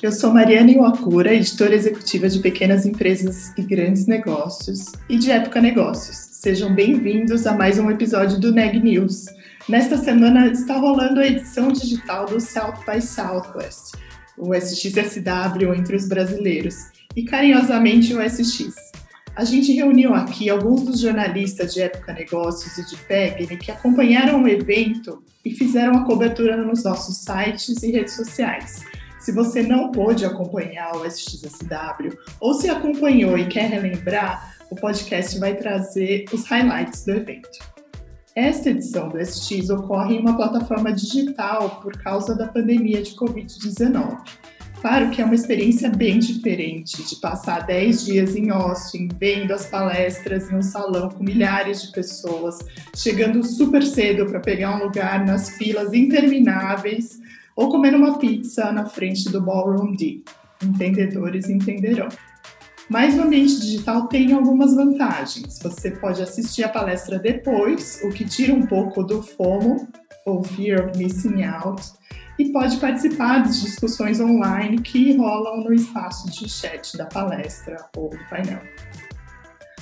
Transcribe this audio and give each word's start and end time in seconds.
Eu 0.00 0.12
sou 0.12 0.32
Mariana 0.32 0.70
Iwakura, 0.70 1.34
editora 1.34 1.74
executiva 1.74 2.28
de 2.28 2.38
pequenas 2.38 2.86
empresas 2.86 3.52
e 3.58 3.62
grandes 3.62 4.06
negócios 4.06 4.92
e 5.08 5.18
de 5.18 5.30
Época 5.30 5.60
Negócios. 5.60 6.16
Sejam 6.16 6.72
bem-vindos 6.72 7.48
a 7.48 7.52
mais 7.52 7.80
um 7.80 7.90
episódio 7.90 8.38
do 8.38 8.52
Neg 8.52 8.78
News. 8.78 9.26
Nesta 9.68 9.96
semana 9.96 10.46
está 10.52 10.76
rolando 10.76 11.18
a 11.18 11.26
edição 11.26 11.72
digital 11.72 12.26
do 12.26 12.40
South 12.40 12.84
by 12.86 13.02
Southwest, 13.02 13.96
o 14.36 14.54
SXSW 14.54 15.74
entre 15.76 15.96
os 15.96 16.06
brasileiros, 16.06 16.76
e 17.16 17.24
carinhosamente 17.24 18.14
o 18.14 18.22
SX. 18.22 18.76
A 19.34 19.44
gente 19.44 19.72
reuniu 19.72 20.14
aqui 20.14 20.48
alguns 20.48 20.82
dos 20.82 21.00
jornalistas 21.00 21.74
de 21.74 21.82
Época 21.82 22.12
Negócios 22.12 22.78
e 22.78 22.88
de 22.88 22.96
Pegni 23.02 23.56
que 23.56 23.72
acompanharam 23.72 24.44
o 24.44 24.48
evento 24.48 25.24
e 25.44 25.50
fizeram 25.50 25.94
a 25.94 26.04
cobertura 26.04 26.56
nos 26.56 26.84
nossos 26.84 27.18
sites 27.18 27.82
e 27.82 27.90
redes 27.90 28.14
sociais. 28.14 28.84
Se 29.18 29.32
você 29.32 29.62
não 29.62 29.90
pôde 29.90 30.24
acompanhar 30.24 30.96
o 30.96 31.04
SXSW 31.04 32.16
ou 32.40 32.54
se 32.54 32.70
acompanhou 32.70 33.36
e 33.36 33.46
quer 33.46 33.68
relembrar, 33.68 34.56
o 34.70 34.76
podcast 34.76 35.38
vai 35.38 35.56
trazer 35.56 36.24
os 36.32 36.46
highlights 36.46 37.04
do 37.04 37.12
evento. 37.12 37.58
Esta 38.34 38.70
edição 38.70 39.08
do 39.08 39.18
SX 39.18 39.68
ocorre 39.70 40.14
em 40.14 40.20
uma 40.20 40.36
plataforma 40.36 40.92
digital 40.92 41.80
por 41.82 41.96
causa 42.00 42.36
da 42.36 42.46
pandemia 42.46 43.02
de 43.02 43.10
Covid-19. 43.16 44.18
Claro 44.80 45.10
que 45.10 45.20
é 45.20 45.24
uma 45.24 45.34
experiência 45.34 45.90
bem 45.90 46.20
diferente 46.20 47.02
de 47.02 47.16
passar 47.16 47.66
10 47.66 48.04
dias 48.04 48.36
em 48.36 48.50
Austin, 48.50 49.08
vendo 49.18 49.52
as 49.52 49.66
palestras 49.66 50.48
em 50.52 50.54
um 50.54 50.62
salão 50.62 51.08
com 51.08 51.24
milhares 51.24 51.82
de 51.82 51.90
pessoas, 51.90 52.58
chegando 52.94 53.42
super 53.42 53.82
cedo 53.82 54.26
para 54.26 54.38
pegar 54.38 54.76
um 54.76 54.84
lugar 54.84 55.26
nas 55.26 55.50
filas 55.56 55.92
intermináveis 55.92 57.18
ou 57.58 57.68
comendo 57.68 57.96
uma 57.96 58.18
pizza 58.18 58.70
na 58.70 58.86
frente 58.86 59.28
do 59.30 59.40
Ballroom 59.40 59.96
D. 59.96 60.22
Entendedores 60.62 61.50
entenderão. 61.50 62.08
Mas 62.88 63.18
o 63.18 63.22
ambiente 63.22 63.58
digital 63.58 64.06
tem 64.06 64.32
algumas 64.32 64.76
vantagens. 64.76 65.58
Você 65.60 65.90
pode 65.90 66.22
assistir 66.22 66.62
a 66.62 66.68
palestra 66.68 67.18
depois, 67.18 68.00
o 68.04 68.10
que 68.10 68.24
tira 68.24 68.54
um 68.54 68.64
pouco 68.64 69.02
do 69.02 69.24
FOMO, 69.24 69.88
ou 70.24 70.44
Fear 70.44 70.86
of 70.86 70.96
Missing 70.96 71.42
Out, 71.42 71.82
e 72.38 72.52
pode 72.52 72.76
participar 72.76 73.42
das 73.42 73.60
discussões 73.60 74.20
online 74.20 74.80
que 74.80 75.16
rolam 75.16 75.64
no 75.64 75.74
espaço 75.74 76.30
de 76.30 76.48
chat 76.48 76.96
da 76.96 77.06
palestra 77.06 77.76
ou 77.96 78.08
do 78.08 78.18
painel. 78.30 78.60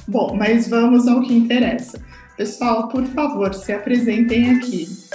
Bom, 0.08 0.34
mas 0.34 0.66
vamos 0.66 1.06
ao 1.06 1.20
que 1.20 1.34
interessa. 1.34 2.00
Pessoal, 2.38 2.88
por 2.88 3.04
favor, 3.04 3.52
se 3.52 3.70
apresentem 3.70 4.56
aqui. 4.56 5.05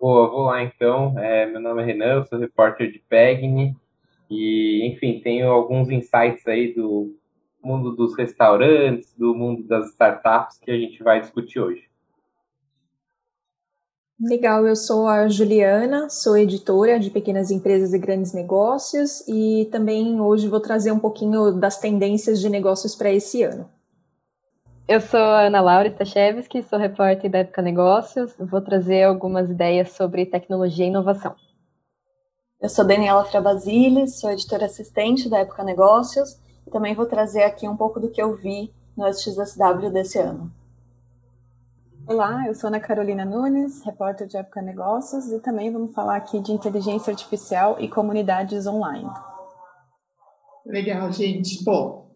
Boa, 0.00 0.30
vou 0.30 0.44
lá 0.44 0.62
então. 0.62 1.18
É, 1.18 1.44
meu 1.44 1.60
nome 1.60 1.82
é 1.82 1.84
Renan, 1.84 2.24
sou 2.24 2.38
repórter 2.38 2.90
de 2.90 2.98
PEGNI, 3.00 3.76
e, 4.30 4.86
enfim, 4.86 5.20
tenho 5.20 5.50
alguns 5.50 5.90
insights 5.90 6.46
aí 6.46 6.72
do 6.72 7.14
mundo 7.62 7.94
dos 7.94 8.16
restaurantes, 8.16 9.12
do 9.14 9.34
mundo 9.34 9.62
das 9.64 9.90
startups 9.90 10.56
que 10.56 10.70
a 10.70 10.78
gente 10.78 11.02
vai 11.02 11.20
discutir 11.20 11.60
hoje. 11.60 11.90
Legal, 14.18 14.66
eu 14.66 14.74
sou 14.74 15.06
a 15.06 15.28
Juliana, 15.28 16.08
sou 16.08 16.34
editora 16.36 16.98
de 16.98 17.10
pequenas 17.10 17.50
empresas 17.50 17.92
e 17.92 17.98
grandes 17.98 18.32
negócios 18.32 19.22
e 19.28 19.68
também 19.70 20.18
hoje 20.18 20.48
vou 20.48 20.60
trazer 20.60 20.92
um 20.92 20.98
pouquinho 20.98 21.52
das 21.52 21.78
tendências 21.78 22.40
de 22.40 22.48
negócios 22.48 22.96
para 22.96 23.10
esse 23.10 23.42
ano. 23.42 23.68
Eu 24.90 25.00
sou 25.00 25.20
a 25.20 25.42
Ana 25.42 25.60
Laura 25.60 25.88
Tachevski, 25.88 26.64
sou 26.64 26.76
repórter 26.76 27.30
da 27.30 27.38
Época 27.38 27.62
Negócios, 27.62 28.34
vou 28.36 28.60
trazer 28.60 29.04
algumas 29.04 29.48
ideias 29.48 29.92
sobre 29.92 30.26
tecnologia 30.26 30.84
e 30.84 30.88
inovação. 30.88 31.36
Eu 32.60 32.68
sou 32.68 32.84
Daniela 32.84 33.24
Frabasile, 33.24 34.08
sou 34.08 34.32
editora 34.32 34.66
assistente 34.66 35.28
da 35.28 35.38
Época 35.38 35.62
Negócios 35.62 36.40
e 36.66 36.70
também 36.72 36.92
vou 36.92 37.06
trazer 37.06 37.44
aqui 37.44 37.68
um 37.68 37.76
pouco 37.76 38.00
do 38.00 38.10
que 38.10 38.20
eu 38.20 38.36
vi 38.36 38.74
no 38.96 39.06
SXSW 39.06 39.92
desse 39.92 40.18
ano. 40.18 40.52
Olá, 42.04 42.48
eu 42.48 42.54
sou 42.56 42.66
Ana 42.66 42.80
Carolina 42.80 43.24
Nunes, 43.24 43.84
repórter 43.84 44.26
de 44.26 44.38
Época 44.38 44.60
Negócios 44.60 45.30
e 45.30 45.38
também 45.38 45.70
vamos 45.70 45.94
falar 45.94 46.16
aqui 46.16 46.40
de 46.40 46.50
inteligência 46.50 47.12
artificial 47.12 47.76
e 47.78 47.86
comunidades 47.86 48.66
online. 48.66 49.08
Legal, 50.66 51.12
gente. 51.12 51.62
Bom, 51.62 52.10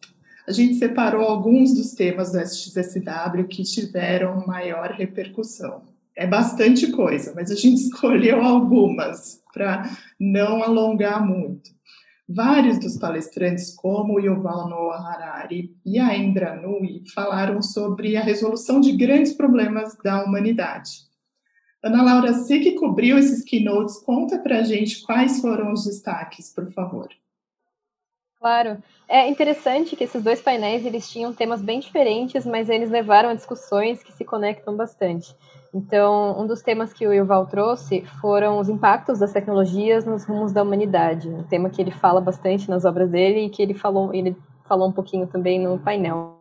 a 0.46 0.52
gente 0.52 0.74
separou 0.74 1.22
alguns 1.22 1.74
dos 1.74 1.92
temas 1.92 2.32
do 2.32 2.38
SXSW 2.38 3.48
que 3.48 3.62
tiveram 3.62 4.46
maior 4.46 4.90
repercussão 4.90 5.94
é 6.16 6.26
bastante 6.26 6.90
coisa, 6.92 7.32
mas 7.34 7.50
a 7.50 7.54
gente 7.54 7.82
escolheu 7.90 8.42
algumas 8.42 9.42
para 9.52 9.90
não 10.18 10.62
alongar 10.62 11.24
muito. 11.26 11.70
Vários 12.26 12.78
dos 12.78 12.96
palestrantes, 12.96 13.74
como 13.74 14.18
Yuval 14.18 14.68
Noah 14.68 15.12
Harari 15.12 15.76
e 15.84 15.98
a 15.98 16.16
Indra 16.16 16.56
Nui, 16.56 17.02
falaram 17.14 17.60
sobre 17.60 18.16
a 18.16 18.22
resolução 18.22 18.80
de 18.80 18.92
grandes 18.92 19.34
problemas 19.34 19.94
da 20.02 20.24
humanidade. 20.24 21.04
Ana 21.82 22.02
Laura, 22.02 22.32
você 22.32 22.60
que 22.60 22.72
cobriu 22.72 23.18
esses 23.18 23.44
keynotes, 23.44 23.98
conta 23.98 24.38
para 24.38 24.60
a 24.60 24.62
gente 24.62 25.02
quais 25.02 25.40
foram 25.40 25.70
os 25.70 25.84
destaques, 25.84 26.50
por 26.50 26.72
favor. 26.72 27.08
Claro. 28.44 28.76
É 29.08 29.26
interessante 29.26 29.96
que 29.96 30.04
esses 30.04 30.22
dois 30.22 30.38
painéis 30.38 30.84
eles 30.84 31.08
tinham 31.08 31.32
temas 31.32 31.62
bem 31.62 31.80
diferentes, 31.80 32.44
mas 32.44 32.68
eles 32.68 32.90
levaram 32.90 33.30
a 33.30 33.34
discussões 33.34 34.02
que 34.02 34.12
se 34.12 34.22
conectam 34.22 34.76
bastante. 34.76 35.34
Então, 35.72 36.38
um 36.38 36.46
dos 36.46 36.60
temas 36.60 36.92
que 36.92 37.06
o 37.06 37.12
Yuval 37.14 37.46
trouxe 37.46 38.02
foram 38.20 38.58
os 38.58 38.68
impactos 38.68 39.18
das 39.18 39.32
tecnologias 39.32 40.04
nos 40.04 40.26
rumos 40.26 40.52
da 40.52 40.62
humanidade, 40.62 41.26
um 41.26 41.42
tema 41.44 41.70
que 41.70 41.80
ele 41.80 41.90
fala 41.90 42.20
bastante 42.20 42.68
nas 42.68 42.84
obras 42.84 43.08
dele 43.08 43.46
e 43.46 43.48
que 43.48 43.62
ele 43.62 43.72
falou, 43.72 44.12
ele 44.12 44.36
falou 44.68 44.88
um 44.88 44.92
pouquinho 44.92 45.26
também 45.26 45.58
no 45.58 45.78
painel. 45.78 46.38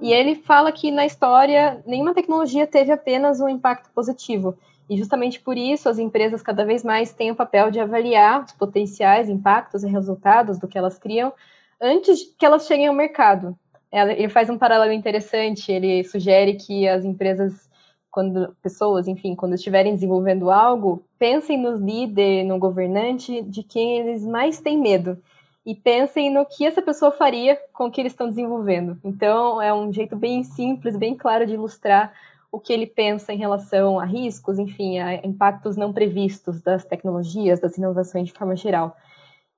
E 0.00 0.12
ele 0.12 0.36
fala 0.36 0.70
que 0.70 0.92
na 0.92 1.04
história 1.04 1.82
nenhuma 1.84 2.14
tecnologia 2.14 2.64
teve 2.64 2.92
apenas 2.92 3.40
um 3.40 3.48
impacto 3.48 3.90
positivo. 3.92 4.56
E 4.90 4.96
justamente 4.96 5.38
por 5.38 5.56
isso 5.56 5.88
as 5.88 6.00
empresas 6.00 6.42
cada 6.42 6.64
vez 6.64 6.82
mais 6.82 7.12
têm 7.12 7.30
o 7.30 7.36
papel 7.36 7.70
de 7.70 7.78
avaliar 7.78 8.44
os 8.44 8.50
potenciais 8.50 9.28
impactos 9.28 9.84
e 9.84 9.88
resultados 9.88 10.58
do 10.58 10.66
que 10.66 10.76
elas 10.76 10.98
criam 10.98 11.32
antes 11.80 12.34
que 12.36 12.44
elas 12.44 12.66
cheguem 12.66 12.88
ao 12.88 12.94
mercado. 12.94 13.56
Ele 13.92 14.28
faz 14.28 14.50
um 14.50 14.58
paralelo 14.58 14.92
interessante, 14.92 15.70
ele 15.70 16.02
sugere 16.02 16.54
que 16.54 16.88
as 16.88 17.04
empresas 17.04 17.70
quando 18.10 18.52
pessoas, 18.60 19.06
enfim, 19.06 19.36
quando 19.36 19.54
estiverem 19.54 19.94
desenvolvendo 19.94 20.50
algo, 20.50 21.04
pensem 21.16 21.56
no 21.56 21.76
líder, 21.76 22.42
no 22.44 22.58
governante 22.58 23.42
de 23.42 23.62
quem 23.62 23.98
eles 23.98 24.26
mais 24.26 24.60
têm 24.60 24.76
medo 24.76 25.16
e 25.64 25.74
pensem 25.74 26.32
no 26.34 26.44
que 26.44 26.66
essa 26.66 26.82
pessoa 26.82 27.12
faria 27.12 27.56
com 27.72 27.86
o 27.86 27.90
que 27.92 28.00
eles 28.00 28.12
estão 28.12 28.28
desenvolvendo. 28.28 28.98
Então, 29.04 29.62
é 29.62 29.72
um 29.72 29.92
jeito 29.92 30.16
bem 30.16 30.42
simples, 30.42 30.96
bem 30.96 31.14
claro 31.14 31.46
de 31.46 31.54
ilustrar 31.54 32.12
o 32.52 32.58
que 32.58 32.72
ele 32.72 32.86
pensa 32.86 33.32
em 33.32 33.38
relação 33.38 34.00
a 34.00 34.04
riscos, 34.04 34.58
enfim, 34.58 34.98
a 34.98 35.14
impactos 35.26 35.76
não 35.76 35.92
previstos 35.92 36.60
das 36.60 36.84
tecnologias, 36.84 37.60
das 37.60 37.76
inovações 37.76 38.28
de 38.28 38.32
forma 38.32 38.56
geral. 38.56 38.96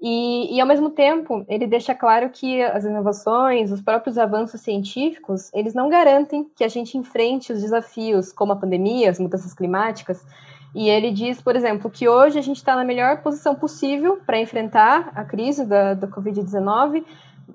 E, 0.05 0.57
e, 0.57 0.61
ao 0.61 0.67
mesmo 0.67 0.91
tempo, 0.91 1.45
ele 1.49 1.65
deixa 1.65 1.95
claro 1.95 2.29
que 2.31 2.61
as 2.61 2.85
inovações, 2.85 3.71
os 3.71 3.81
próprios 3.81 4.19
avanços 4.19 4.61
científicos, 4.61 5.49
eles 5.55 5.75
não 5.75 5.89
garantem 5.89 6.45
que 6.57 6.65
a 6.65 6.69
gente 6.69 6.99
enfrente 6.99 7.53
os 7.53 7.63
desafios 7.63 8.33
como 8.33 8.53
a 8.53 8.57
pandemia, 8.57 9.09
as 9.09 9.21
mudanças 9.21 9.55
climáticas. 9.55 10.27
E 10.75 10.89
ele 10.89 11.13
diz, 11.13 11.41
por 11.41 11.55
exemplo, 11.55 11.89
que 11.89 12.09
hoje 12.09 12.37
a 12.37 12.43
gente 12.43 12.57
está 12.57 12.75
na 12.75 12.83
melhor 12.83 13.23
posição 13.23 13.55
possível 13.55 14.19
para 14.27 14.41
enfrentar 14.41 15.13
a 15.15 15.25
crise 15.25 15.65
da, 15.65 15.95
da 15.95 16.09
Covid-19 16.09 17.05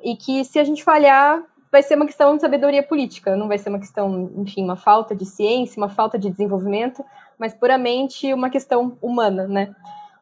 e 0.02 0.16
que 0.16 0.46
se 0.46 0.58
a 0.58 0.64
gente 0.64 0.86
falhar, 0.86 1.44
vai 1.72 1.84
ser 1.84 1.96
uma 1.96 2.06
questão 2.06 2.36
de 2.36 2.42
sabedoria 2.42 2.84
política, 2.84 3.36
não 3.36 3.48
vai 3.48 3.58
ser 3.58 3.70
uma 3.70 3.80
questão, 3.80 4.32
enfim, 4.38 4.64
uma 4.64 4.76
falta 4.76 5.16
de 5.16 5.26
ciência, 5.26 5.78
uma 5.78 5.90
falta 5.90 6.18
de 6.18 6.30
desenvolvimento, 6.30 7.04
mas 7.38 7.54
puramente 7.54 8.34
uma 8.34 8.50
questão 8.50 8.98
humana, 9.02 9.48
né? 9.48 9.76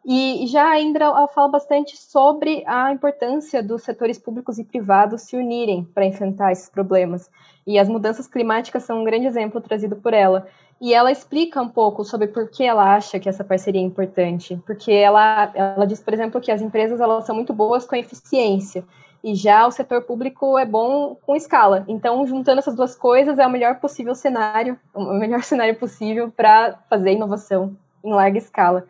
E 0.07 0.45
já 0.45 0.69
a 0.69 0.80
Indra 0.80 1.12
fala 1.30 1.47
bastante 1.47 1.97
sobre 1.97 2.63
a 2.68 2.92
importância 2.92 3.63
dos 3.63 3.81
setores 3.81 4.19
públicos 4.19 4.59
e 4.59 4.63
privados 4.63 5.24
se 5.24 5.36
unirem 5.36 5.83
para 5.83 6.06
enfrentar 6.06 6.51
esses 6.51 6.69
problemas. 6.69 7.27
E 7.65 7.80
as 7.80 7.89
mudanças 7.89 8.27
climáticas 8.27 8.83
são 8.83 9.01
um 9.01 9.03
grande 9.03 9.25
exemplo 9.25 9.59
trazido 9.59 9.95
por 9.95 10.13
ela. 10.13 10.47
E 10.80 10.94
ela 10.94 11.12
explica 11.12 11.59
um 11.59 11.69
pouco 11.69 12.03
sobre 12.03 12.27
por 12.27 12.47
que 12.51 12.63
ela 12.63 12.94
acha 12.94 13.19
que 13.19 13.27
essa 13.27 13.44
parceria 13.44 13.81
é 13.81 13.83
importante. 13.83 14.62
Porque 14.63 14.92
ela, 14.92 15.51
ela 15.56 15.88
diz, 15.88 16.03
por 16.03 16.13
exemplo, 16.13 16.39
que 16.39 16.51
as 16.51 16.62
empresas 16.62 17.01
elas 17.01 17.25
são 17.25 17.33
muito 17.33 17.51
boas 17.51 17.88
com 17.88 17.95
a 17.95 18.00
eficiência. 18.00 18.86
E 19.25 19.33
já 19.33 19.66
o 19.66 19.72
setor 19.72 20.04
público 20.04 20.56
é 20.56 20.68
bom 20.68 21.16
com 21.16 21.36
escala. 21.36 21.83
Então, 21.88 22.27
juntando 22.27 22.60
essas 22.60 22.75
duas 22.75 22.95
coisas, 22.95 23.39
é 23.39 23.48
o 23.48 23.50
melhor 23.50 23.80
possível 23.80 24.13
cenário, 24.13 24.80
o 24.94 25.13
melhor 25.13 25.42
cenário 25.44 25.75
possível 25.80 26.30
para 26.30 26.77
fazer 26.88 27.13
inovação 27.13 27.75
em 28.04 28.13
larga 28.13 28.38
escala. 28.38 28.86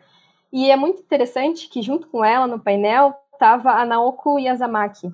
E 0.52 0.70
é 0.70 0.76
muito 0.76 1.00
interessante 1.00 1.70
que, 1.70 1.80
junto 1.80 2.06
com 2.08 2.22
ela, 2.22 2.46
no 2.46 2.60
painel, 2.60 3.14
estava 3.32 3.70
a 3.70 3.86
Naoko 3.86 4.38
Yazamaki, 4.38 5.10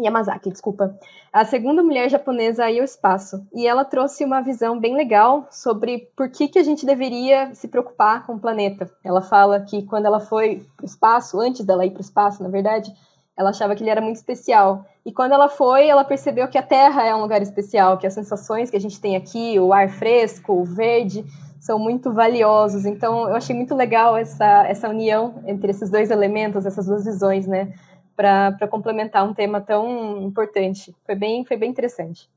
Yamazaki, 0.00 0.50
desculpa, 0.50 0.96
a 1.32 1.44
segunda 1.44 1.82
mulher 1.82 2.08
japonesa 2.08 2.64
a 2.64 2.70
ir 2.70 2.78
ao 2.78 2.84
espaço. 2.84 3.44
E 3.52 3.66
ela 3.66 3.84
trouxe 3.84 4.24
uma 4.24 4.40
visão 4.40 4.78
bem 4.78 4.94
legal 4.94 5.48
sobre 5.50 6.08
por 6.16 6.28
que, 6.28 6.46
que 6.46 6.58
a 6.60 6.62
gente 6.62 6.86
deveria 6.86 7.52
se 7.52 7.66
preocupar 7.66 8.24
com 8.24 8.34
o 8.34 8.40
planeta. 8.40 8.88
Ela 9.02 9.22
fala 9.22 9.58
que 9.60 9.82
quando 9.82 10.06
ela 10.06 10.20
foi 10.20 10.64
para 10.76 10.84
o 10.84 10.86
espaço, 10.86 11.40
antes 11.40 11.66
dela 11.66 11.84
ir 11.84 11.90
para 11.90 11.98
o 11.98 12.04
espaço, 12.04 12.44
na 12.44 12.48
verdade, 12.48 12.94
ela 13.36 13.50
achava 13.50 13.74
que 13.74 13.82
ele 13.82 13.90
era 13.90 14.00
muito 14.00 14.16
especial. 14.16 14.84
E 15.04 15.12
quando 15.12 15.32
ela 15.32 15.48
foi, 15.48 15.86
ela 15.88 16.04
percebeu 16.04 16.48
que 16.48 16.58
a 16.58 16.62
Terra 16.62 17.04
é 17.04 17.14
um 17.14 17.20
lugar 17.20 17.42
especial, 17.42 17.98
que 17.98 18.06
as 18.06 18.14
sensações 18.14 18.70
que 18.70 18.76
a 18.76 18.80
gente 18.80 19.00
tem 19.00 19.16
aqui, 19.16 19.58
o 19.58 19.72
ar 19.72 19.88
fresco, 19.88 20.52
o 20.52 20.64
verde, 20.64 21.24
são 21.60 21.78
muito 21.78 22.12
valiosos. 22.12 22.84
Então, 22.84 23.28
eu 23.28 23.36
achei 23.36 23.54
muito 23.54 23.74
legal 23.74 24.16
essa, 24.16 24.66
essa 24.66 24.88
união 24.88 25.42
entre 25.46 25.70
esses 25.70 25.90
dois 25.90 26.10
elementos, 26.10 26.66
essas 26.66 26.86
duas 26.86 27.04
visões, 27.04 27.46
né? 27.46 27.72
para 28.16 28.68
complementar 28.68 29.28
um 29.28 29.34
tema 29.34 29.60
tão 29.60 30.22
importante. 30.22 30.94
Foi 31.04 31.14
bem, 31.14 31.44
foi 31.44 31.56
bem 31.56 31.70
interessante. 31.70 32.28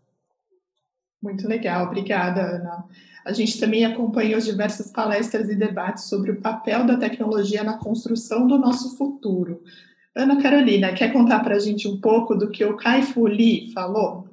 Muito 1.22 1.48
legal, 1.48 1.86
obrigada, 1.86 2.42
Ana. 2.42 2.86
A 3.26 3.34
gente 3.34 3.60
também 3.60 3.86
acompanhou 3.86 4.40
diversas 4.40 4.92
palestras 4.92 5.50
e 5.50 5.56
debates 5.56 6.06
sobre 6.06 6.32
o 6.32 6.42
papel 6.42 6.86
da 6.86 6.98
tecnologia 6.98 7.64
na 7.64 7.78
construção 7.78 8.46
do 8.46 8.58
nosso 8.58 8.96
futuro. 8.96 9.64
Ana 10.16 10.42
Carolina, 10.42 10.94
quer 10.94 11.12
contar 11.12 11.42
para 11.42 11.56
a 11.56 11.60
gente 11.60 11.90
um 11.90 12.00
pouco 12.00 12.36
do 12.36 12.50
que 12.50 12.64
o 12.64 12.78
Kai 12.78 13.02
Fu 13.02 13.26
Lee 13.26 13.70
falou? 13.74 14.30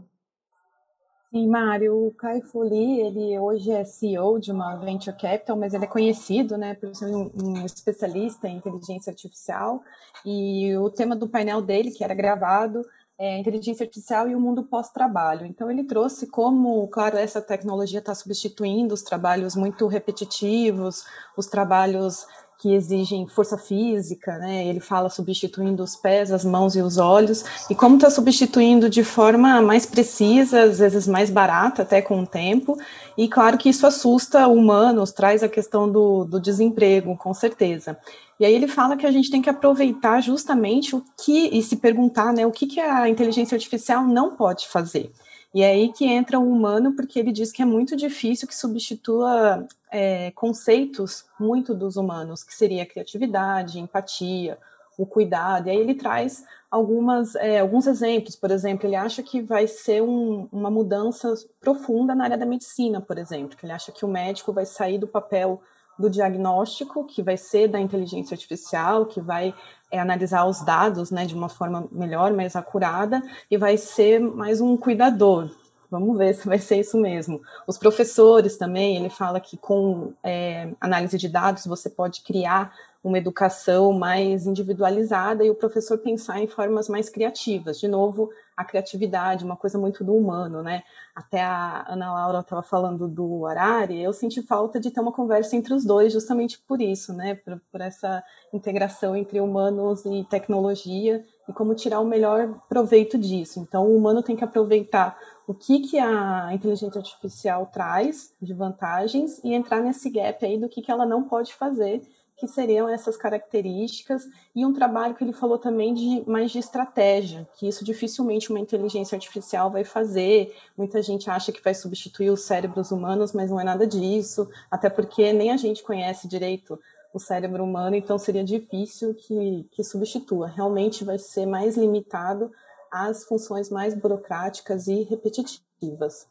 Sim, 1.29 1.49
Mário, 1.49 2.07
o 2.07 2.13
Kai 2.13 2.41
Fu 2.41 2.63
Lee, 2.63 3.01
ele 3.01 3.37
hoje 3.37 3.73
é 3.73 3.83
CEO 3.83 4.39
de 4.39 4.53
uma 4.53 4.77
venture 4.77 5.17
capital, 5.17 5.57
mas 5.57 5.75
ele 5.75 5.85
é 5.85 5.89
conhecido, 5.89 6.57
né, 6.57 6.75
por 6.75 6.95
ser 6.95 7.07
um, 7.07 7.33
um, 7.43 7.67
especialista 7.67 8.47
em 8.47 8.59
inteligência 8.59 9.11
artificial. 9.11 9.83
E 10.25 10.77
o 10.77 10.89
tema 10.89 11.17
do 11.17 11.29
painel 11.29 11.61
dele, 11.61 11.91
que 11.91 12.05
era 12.05 12.15
gravado, 12.15 12.85
é 13.19 13.39
inteligência 13.39 13.85
artificial 13.85 14.29
e 14.29 14.37
o 14.37 14.41
mundo 14.41 14.63
pós-trabalho. 14.63 15.47
Então 15.47 15.71
ele 15.71 15.85
trouxe 15.85 16.29
como, 16.29 16.87
claro, 16.89 17.17
essa 17.17 17.41
tecnologia 17.41 17.99
está 17.99 18.15
substituindo 18.15 18.95
os 18.95 19.03
trabalhos 19.03 19.57
muito 19.57 19.87
repetitivos, 19.87 21.05
os 21.37 21.47
trabalhos 21.47 22.27
que 22.63 22.73
exigem 22.73 23.27
força 23.27 23.59
física, 23.59 24.39
né? 24.39 24.65
Ele 24.69 24.79
fala 24.79 25.09
substituindo 25.11 25.83
os 25.83 25.97
pés, 25.97 26.31
as 26.31 26.45
mãos 26.45 26.77
e 26.77 26.81
os 26.81 26.97
olhos, 26.97 27.45
e 27.69 27.75
como 27.75 27.97
está 27.97 28.09
substituindo 28.09 28.89
de 28.89 29.03
forma 29.03 29.61
mais 29.61 29.85
precisa, 29.85 30.63
às 30.63 30.79
vezes 30.79 31.09
mais 31.09 31.29
barata, 31.29 31.83
até 31.83 32.01
com 32.01 32.21
o 32.21 32.27
tempo, 32.27 32.79
e 33.19 33.27
claro 33.27 33.59
que 33.59 33.69
isso 33.69 33.85
assusta 33.85 34.47
humanos, 34.47 35.11
traz 35.11 35.43
a 35.43 35.49
questão 35.49 35.91
do, 35.91 36.25
do 36.25 36.39
desemprego, 36.39 37.17
com 37.17 37.35
certeza. 37.35 37.99
E 38.39 38.45
aí 38.45 38.55
ele 38.55 38.69
fala 38.69 38.97
que 38.97 39.07
a 39.07 39.11
gente 39.11 39.29
tem 39.29 39.43
que 39.43 39.51
aproveitar 39.51 40.21
justamente 40.21 40.95
o 40.95 41.03
que, 41.21 41.49
e 41.49 41.61
se 41.65 41.75
perguntar, 41.75 42.33
né, 42.33 42.47
o 42.47 42.53
que, 42.53 42.69
que 42.69 42.79
a 42.79 43.09
inteligência 43.09 43.57
artificial 43.57 44.05
não 44.07 44.37
pode 44.37 44.69
fazer. 44.69 45.11
E 45.53 45.63
é 45.63 45.73
aí 45.73 45.93
que 45.93 46.05
entra 46.05 46.39
o 46.39 46.49
humano, 46.49 46.95
porque 46.95 47.19
ele 47.19 47.33
diz 47.33 47.51
que 47.51 47.61
é 47.61 47.65
muito 47.65 47.97
difícil 47.97 48.47
que 48.47 48.55
substitua 48.55 49.67
é, 49.93 50.31
conceitos 50.31 51.27
muito 51.39 51.75
dos 51.75 51.97
humanos, 51.97 52.43
que 52.43 52.55
seria 52.55 52.83
a 52.83 52.87
criatividade, 52.87 53.79
empatia, 53.79 54.59
o 54.97 55.05
cuidado. 55.05 55.69
E 55.69 55.71
aí 55.71 55.77
ele 55.77 55.95
traz 55.95 56.45
algumas, 56.71 57.35
é, 57.35 57.61
alguns 57.61 57.87
exemplos. 57.87 58.35
Por 58.35 58.51
exemplo, 58.51 58.87
ele 58.87 58.97
acha 58.97 59.23
que 59.23 59.43
vai 59.43 59.67
ser 59.69 60.03
um, 60.03 60.49
uma 60.51 60.71
mudança 60.71 61.35
profunda 61.61 62.15
na 62.15 62.25
área 62.25 62.39
da 62.39 62.47
medicina, 62.47 63.03
por 63.03 63.19
exemplo. 63.19 63.57
Que 63.57 63.67
ele 63.67 63.73
acha 63.73 63.93
que 63.93 64.05
o 64.05 64.09
médico 64.09 64.53
vai 64.53 64.65
sair 64.65 64.99
do 64.99 65.07
papel 65.07 65.61
do 65.99 66.09
diagnóstico, 66.09 67.05
que 67.05 67.23
vai 67.23 67.37
ser 67.37 67.69
da 67.69 67.79
inteligência 67.79 68.35
artificial, 68.35 69.05
que 69.05 69.21
vai 69.21 69.55
é, 69.91 70.01
analisar 70.01 70.47
os 70.47 70.65
dados 70.65 71.11
né, 71.11 71.27
de 71.27 71.35
uma 71.35 71.51
forma 71.51 71.87
melhor, 71.93 72.33
mais 72.33 72.57
acurada, 72.57 73.23
e 73.51 73.59
vai 73.59 73.77
ser 73.77 74.19
mais 74.19 74.59
um 74.61 74.75
cuidador. 74.75 75.51
Vamos 75.93 76.17
ver 76.17 76.35
se 76.35 76.49
vai 76.49 76.59
ser 76.59 76.81
isso 76.81 76.99
mesmo. 76.99 77.43
Os 77.67 77.77
professores 77.77 78.57
também, 78.57 78.97
ele 78.97 79.11
fala 79.11 79.39
que 79.39 79.59
com 79.59 80.15
é, 80.25 80.73
análise 80.81 81.19
de 81.19 81.29
dados 81.29 81.67
você 81.67 81.91
pode 81.91 82.23
criar 82.23 82.75
uma 83.05 83.19
educação 83.19 83.93
mais 83.93 84.47
individualizada 84.47 85.45
e 85.45 85.51
o 85.51 85.55
professor 85.55 85.99
pensar 85.99 86.41
em 86.41 86.47
formas 86.47 86.89
mais 86.89 87.11
criativas. 87.11 87.79
De 87.79 87.89
novo, 87.89 88.31
a 88.57 88.65
criatividade, 88.65 89.45
uma 89.45 89.57
coisa 89.57 89.79
muito 89.79 90.03
do 90.03 90.15
humano, 90.15 90.63
né? 90.63 90.83
Até 91.15 91.43
a 91.43 91.85
Ana 91.89 92.15
Laura 92.15 92.41
estava 92.41 92.63
falando 92.63 93.07
do 93.07 93.45
Arari, 93.45 94.01
eu 94.01 94.15
senti 94.15 94.41
falta 94.41 94.81
de 94.81 94.91
ter 94.91 95.01
uma 95.01 95.13
conversa 95.13 95.57
entre 95.57 95.75
os 95.75 95.85
dois, 95.85 96.13
justamente 96.13 96.59
por 96.67 96.81
isso, 96.81 97.13
né? 97.13 97.35
Por, 97.35 97.61
por 97.71 97.81
essa 97.83 98.25
integração 98.51 99.15
entre 99.15 99.41
humanos 99.41 100.07
e 100.07 100.25
tecnologia 100.31 101.23
e 101.49 101.53
como 101.53 101.75
tirar 101.75 102.01
o 102.01 102.07
melhor 102.07 102.55
proveito 102.69 103.19
disso. 103.19 103.59
Então, 103.61 103.87
o 103.87 103.97
humano 103.97 104.23
tem 104.23 104.37
que 104.37 104.45
aproveitar 104.45 105.19
o 105.47 105.55
que, 105.55 105.81
que 105.81 105.99
a 105.99 106.51
inteligência 106.53 106.99
artificial 106.99 107.67
traz 107.67 108.35
de 108.41 108.55
vantagens 108.55 109.41
e 109.43 109.53
entrar 109.55 109.81
nesse 109.81 110.09
gap 110.11 110.45
aí 110.45 110.59
do 110.59 110.69
que, 110.69 110.83
que 110.83 110.91
ela 110.91 111.07
não 111.07 111.25
pode 111.25 111.55
fazer 111.55 112.03
que 112.43 112.49
seriam 112.49 112.89
essas 112.89 113.17
características 113.17 114.25
e 114.53 114.67
um 114.67 114.73
trabalho 114.73 115.15
que 115.15 115.23
ele 115.23 115.33
falou 115.33 115.59
também 115.59 115.95
de 115.95 116.29
mais 116.29 116.51
de 116.51 116.59
estratégia, 116.59 117.49
que 117.55 117.69
isso 117.69 117.85
dificilmente 117.85 118.51
uma 118.51 118.59
inteligência 118.59 119.15
artificial 119.15 119.71
vai 119.71 119.85
fazer. 119.85 120.53
Muita 120.77 121.01
gente 121.01 121.31
acha 121.31 121.53
que 121.53 121.63
vai 121.63 121.73
substituir 121.73 122.31
os 122.31 122.43
cérebros 122.43 122.91
humanos, 122.91 123.33
mas 123.33 123.49
não 123.49 123.61
é 123.61 123.65
nada 123.65 123.87
disso, 123.87 124.49
até 124.69 124.91
porque 124.91 125.33
nem 125.33 125.53
a 125.53 125.57
gente 125.57 125.85
conhece 125.85 126.27
direito 126.27 126.81
o 127.15 127.19
cérebro 127.21 127.63
humano, 127.63 127.95
então 127.95 128.19
seria 128.19 128.43
difícil 128.43 129.15
que, 129.15 129.69
que 129.71 129.85
substitua. 129.85 130.49
Realmente 130.49 131.05
vai 131.05 131.19
ser 131.19 131.47
mais 131.47 131.77
limitado 131.77 132.51
às 132.93 133.25
funções 133.25 133.71
mais 133.71 133.95
burocráticas 133.95 134.87
e 134.87 135.03
repetitivas. 135.05 136.29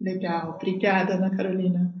Legal, 0.00 0.56
obrigada, 0.56 1.14
Ana 1.14 1.30
Carolina. 1.30 1.94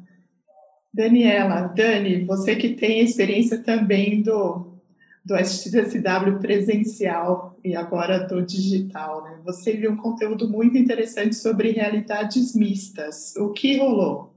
Daniela, 0.92 1.68
Dani, 1.68 2.24
você 2.24 2.56
que 2.56 2.74
tem 2.74 3.00
experiência 3.00 3.62
também 3.62 4.20
do, 4.20 4.72
do 5.24 5.36
SXSW 5.36 6.38
presencial 6.40 7.56
e 7.64 7.76
agora 7.76 8.26
do 8.26 8.42
digital, 8.42 9.22
né? 9.22 9.40
Você 9.44 9.72
viu 9.72 9.92
um 9.92 9.96
conteúdo 9.96 10.50
muito 10.50 10.76
interessante 10.76 11.36
sobre 11.36 11.70
realidades 11.70 12.54
mistas. 12.54 13.34
O 13.36 13.52
que 13.52 13.78
rolou? 13.78 14.34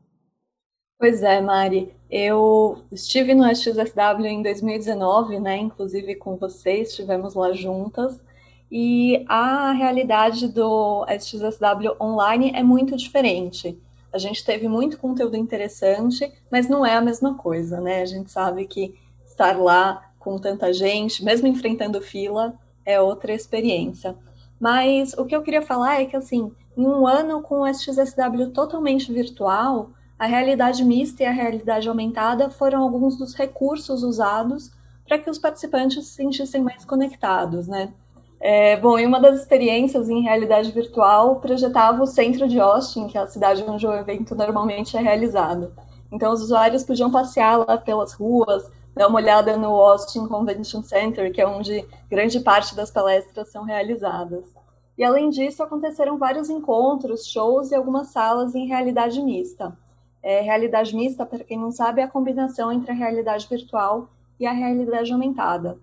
Pois 0.98 1.24
é, 1.24 1.42
Mari. 1.42 1.92
Eu 2.10 2.84
estive 2.92 3.34
no 3.34 3.46
SXSW 3.50 4.26
em 4.26 4.44
2019, 4.44 5.40
né? 5.40 5.58
Inclusive 5.58 6.16
com 6.16 6.38
vocês, 6.38 6.90
estivemos 6.90 7.34
lá 7.34 7.52
juntas. 7.52 8.24
E 8.72 9.24
a 9.28 9.72
realidade 9.72 10.48
do 10.48 11.06
SXSW 11.08 11.96
online 12.02 12.52
é 12.56 12.64
muito 12.64 12.98
diferente. 12.98 13.80
A 14.12 14.18
gente 14.18 14.46
teve 14.46 14.68
muito 14.68 14.98
conteúdo 14.98 15.36
interessante, 15.36 16.32
mas 16.52 16.68
não 16.68 16.86
é 16.86 16.96
a 16.96 17.02
mesma 17.02 17.36
coisa, 17.36 17.82
né? 17.82 18.02
A 18.02 18.06
gente 18.06 18.32
sabe 18.32 18.66
que 18.66 18.96
estar 19.26 19.58
lá 19.58 20.10
com 20.18 20.38
tanta 20.40 20.74
gente, 20.74 21.24
mesmo 21.24 21.48
enfrentando 21.48 22.02
fila, 22.02 22.56
é 22.86 23.00
outra 23.00 23.34
experiência. 23.34 24.16
Mas 24.60 25.14
o 25.14 25.26
que 25.26 25.36
eu 25.36 25.42
queria 25.42 25.62
falar 25.62 26.02
é 26.02 26.06
que, 26.06 26.16
assim, 26.16 26.52
em 26.78 26.86
um 26.86 27.06
ano 27.06 27.42
com 27.42 27.62
o 27.62 27.68
SXSW 27.68 28.52
totalmente 28.54 29.12
virtual, 29.12 29.92
a 30.18 30.26
realidade 30.26 30.84
mista 30.84 31.24
e 31.24 31.26
a 31.26 31.32
realidade 31.32 31.88
aumentada 31.88 32.50
foram 32.50 32.82
alguns 32.82 33.18
dos 33.18 33.36
recursos 33.36 34.02
usados 34.02 34.72
para 35.06 35.20
que 35.20 35.30
os 35.30 35.38
participantes 35.38 36.08
se 36.08 36.16
sentissem 36.16 36.62
mais 36.62 36.86
conectados, 36.86 37.68
né? 37.68 37.94
É, 38.40 38.78
bom, 38.78 38.98
em 38.98 39.06
uma 39.06 39.20
das 39.20 39.40
experiências 39.40 40.10
em 40.10 40.22
realidade 40.22 40.72
virtual, 40.72 41.40
projetava 41.40 42.04
o 42.04 42.08
centro 42.08 42.48
de 42.48 42.60
Austin, 42.60 43.08
que 43.08 43.18
é 43.18 43.22
a 43.22 43.28
cidade 43.28 43.64
onde 43.68 43.88
o 43.88 43.94
evento 43.94 44.36
normalmente 44.36 44.96
é 44.98 45.02
realizado. 45.02 45.74
Então, 46.12 46.32
os 46.32 46.42
usuários 46.42 46.84
podiam 46.84 47.12
passear 47.12 47.58
lá 47.58 47.78
pelas 47.78 48.14
ruas, 48.14 48.72
dar 48.94 49.08
uma 49.08 49.20
olhada 49.20 49.58
no 49.58 49.68
Austin 49.68 50.28
Convention 50.28 50.82
Center, 50.82 51.32
que 51.34 51.42
é 51.42 51.48
onde 51.48 51.86
grande 52.10 52.40
parte 52.40 52.76
das 52.76 52.92
palestras 52.92 53.50
são 53.52 53.64
realizadas. 53.64 54.54
E, 54.98 55.04
além 55.04 55.30
disso, 55.30 55.62
aconteceram 55.62 56.18
vários 56.18 56.50
encontros, 56.50 57.28
shows 57.28 57.72
e 57.72 57.76
algumas 57.76 58.08
salas 58.08 58.56
em 58.56 58.68
realidade 58.68 59.22
mista. 59.22 59.78
É, 60.24 60.42
realidade 60.42 60.96
mista, 60.96 61.26
para 61.26 61.44
quem 61.44 61.60
não 61.60 61.72
sabe, 61.72 62.02
é 62.02 62.06
a 62.06 62.08
combinação 62.08 62.72
entre 62.72 62.92
a 62.92 62.96
realidade 62.96 63.48
virtual 63.48 64.10
e 64.40 64.46
a 64.46 64.52
realidade 64.52 65.12
aumentada. 65.12 65.78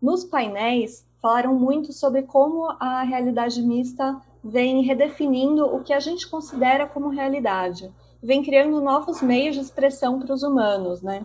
Nos 0.00 0.24
painéis, 0.24 1.04
falaram 1.22 1.54
muito 1.54 1.92
sobre 1.92 2.22
como 2.22 2.66
a 2.80 3.02
realidade 3.04 3.62
mista 3.62 4.20
vem 4.42 4.82
redefinindo 4.82 5.64
o 5.64 5.80
que 5.80 5.92
a 5.92 6.00
gente 6.00 6.28
considera 6.28 6.84
como 6.84 7.08
realidade, 7.08 7.92
vem 8.20 8.42
criando 8.42 8.80
novos 8.80 9.22
meios 9.22 9.54
de 9.54 9.62
expressão 9.62 10.18
para 10.18 10.34
os 10.34 10.42
humanos, 10.42 11.00
né? 11.00 11.24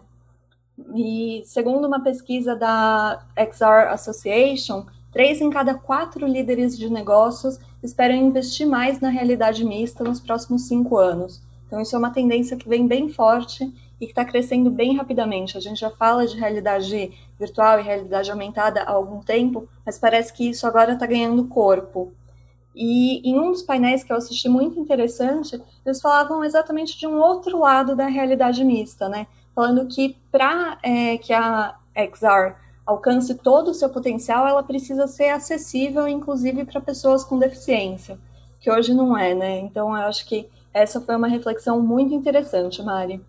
E 0.94 1.42
segundo 1.46 1.88
uma 1.88 2.00
pesquisa 2.00 2.56
da 2.56 3.26
XR 3.36 3.92
Association, 3.92 4.86
três 5.12 5.42
em 5.42 5.50
cada 5.50 5.74
quatro 5.74 6.28
líderes 6.28 6.78
de 6.78 6.88
negócios 6.92 7.60
esperam 7.82 8.16
investir 8.16 8.68
mais 8.68 9.00
na 9.00 9.10
realidade 9.10 9.66
mista 9.66 10.04
nos 10.04 10.20
próximos 10.20 10.68
cinco 10.68 10.98
anos. 10.98 11.42
Então, 11.66 11.82
isso 11.82 11.96
é 11.96 12.00
uma 12.00 12.12
tendência 12.12 12.56
que 12.56 12.70
vem 12.70 12.88
bem 12.88 13.10
forte 13.10 13.74
e 14.00 14.06
que 14.06 14.12
está 14.12 14.24
crescendo 14.24 14.70
bem 14.70 14.96
rapidamente. 14.96 15.58
A 15.58 15.62
gente 15.62 15.80
já 15.80 15.90
fala 15.90 16.26
de 16.26 16.38
realidade 16.38 17.12
virtual 17.40 17.80
e 17.80 17.84
realidade 17.84 18.30
aumentada 18.32 18.82
há 18.82 18.92
algum 18.92 19.20
tempo, 19.20 19.68
mas 19.86 19.98
parece 19.98 20.34
que 20.34 20.50
isso 20.50 20.68
agora 20.68 20.94
está 20.94 21.06
ganhando 21.06 21.48
corpo. 21.48 22.14
E 22.76 23.28
em 23.28 23.40
um 23.40 23.52
dos 23.52 23.64
painéis 23.64 24.04
que 24.04 24.14
eu 24.14 24.18
assisti 24.18 24.48
muito 24.48 24.80
interessante, 24.80 25.60
eles 25.84 26.00
falavam 26.00 26.44
exatamente 26.44 26.98
de 26.98 27.08
um 27.08 27.20
outro 27.20 27.60
lado 27.60 27.96
da 27.96 28.06
realidade 28.06 28.64
mista, 28.64 29.10
né? 29.10 29.26
Falando 29.56 29.88
que 29.88 30.16
para 30.32 30.78
é, 30.84 31.18
que 31.18 31.34
a 31.34 31.76
XR 31.96 32.56
alcance 32.86 33.36
todo 33.36 33.72
o 33.72 33.74
seu 33.74 33.90
potencial, 33.90 34.48
ela 34.48 34.64
precisa 34.64 35.08
ser 35.08 35.30
acessível, 35.30 36.08
inclusive 36.08 36.64
para 36.64 36.80
pessoas 36.80 37.24
com 37.24 37.38
deficiência, 37.38 38.18
que 38.62 38.72
hoje 38.72 38.94
não 38.94 39.18
é, 39.18 39.34
né? 39.34 39.60
Então, 39.60 39.90
eu 39.90 40.08
acho 40.08 40.26
que 40.26 40.48
essa 40.74 41.02
foi 41.02 41.16
uma 41.16 41.28
reflexão 41.28 41.82
muito 41.82 42.14
interessante, 42.14 42.82
Mari. 42.82 43.20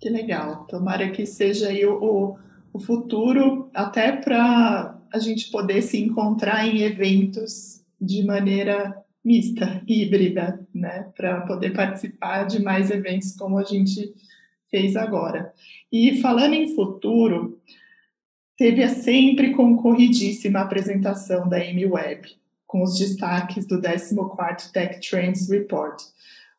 Que 0.00 0.08
legal. 0.08 0.64
Tomara 0.66 1.10
que 1.10 1.26
seja 1.26 1.68
aí 1.68 1.84
o, 1.84 2.36
o 2.72 2.80
futuro, 2.80 3.70
até 3.74 4.12
para 4.12 4.98
a 5.12 5.18
gente 5.18 5.50
poder 5.50 5.82
se 5.82 6.00
encontrar 6.00 6.66
em 6.66 6.80
eventos 6.80 7.84
de 8.00 8.24
maneira 8.24 8.96
mista, 9.22 9.82
híbrida, 9.86 10.66
né? 10.74 11.10
Para 11.14 11.42
poder 11.42 11.74
participar 11.74 12.44
de 12.44 12.62
mais 12.62 12.90
eventos 12.90 13.36
como 13.36 13.58
a 13.58 13.64
gente 13.64 14.14
fez 14.70 14.96
agora. 14.96 15.52
E 15.92 16.18
falando 16.22 16.54
em 16.54 16.74
futuro, 16.74 17.60
teve 18.56 18.82
a 18.82 18.88
sempre 18.88 19.52
concorridíssima 19.52 20.60
apresentação 20.60 21.46
da 21.46 21.58
Amy 21.58 21.84
Webb, 21.84 22.28
com 22.66 22.82
os 22.82 22.98
destaques 22.98 23.66
do 23.66 23.80
14º 23.80 24.70
Tech 24.72 25.00
Trends 25.06 25.50
Report. 25.50 26.00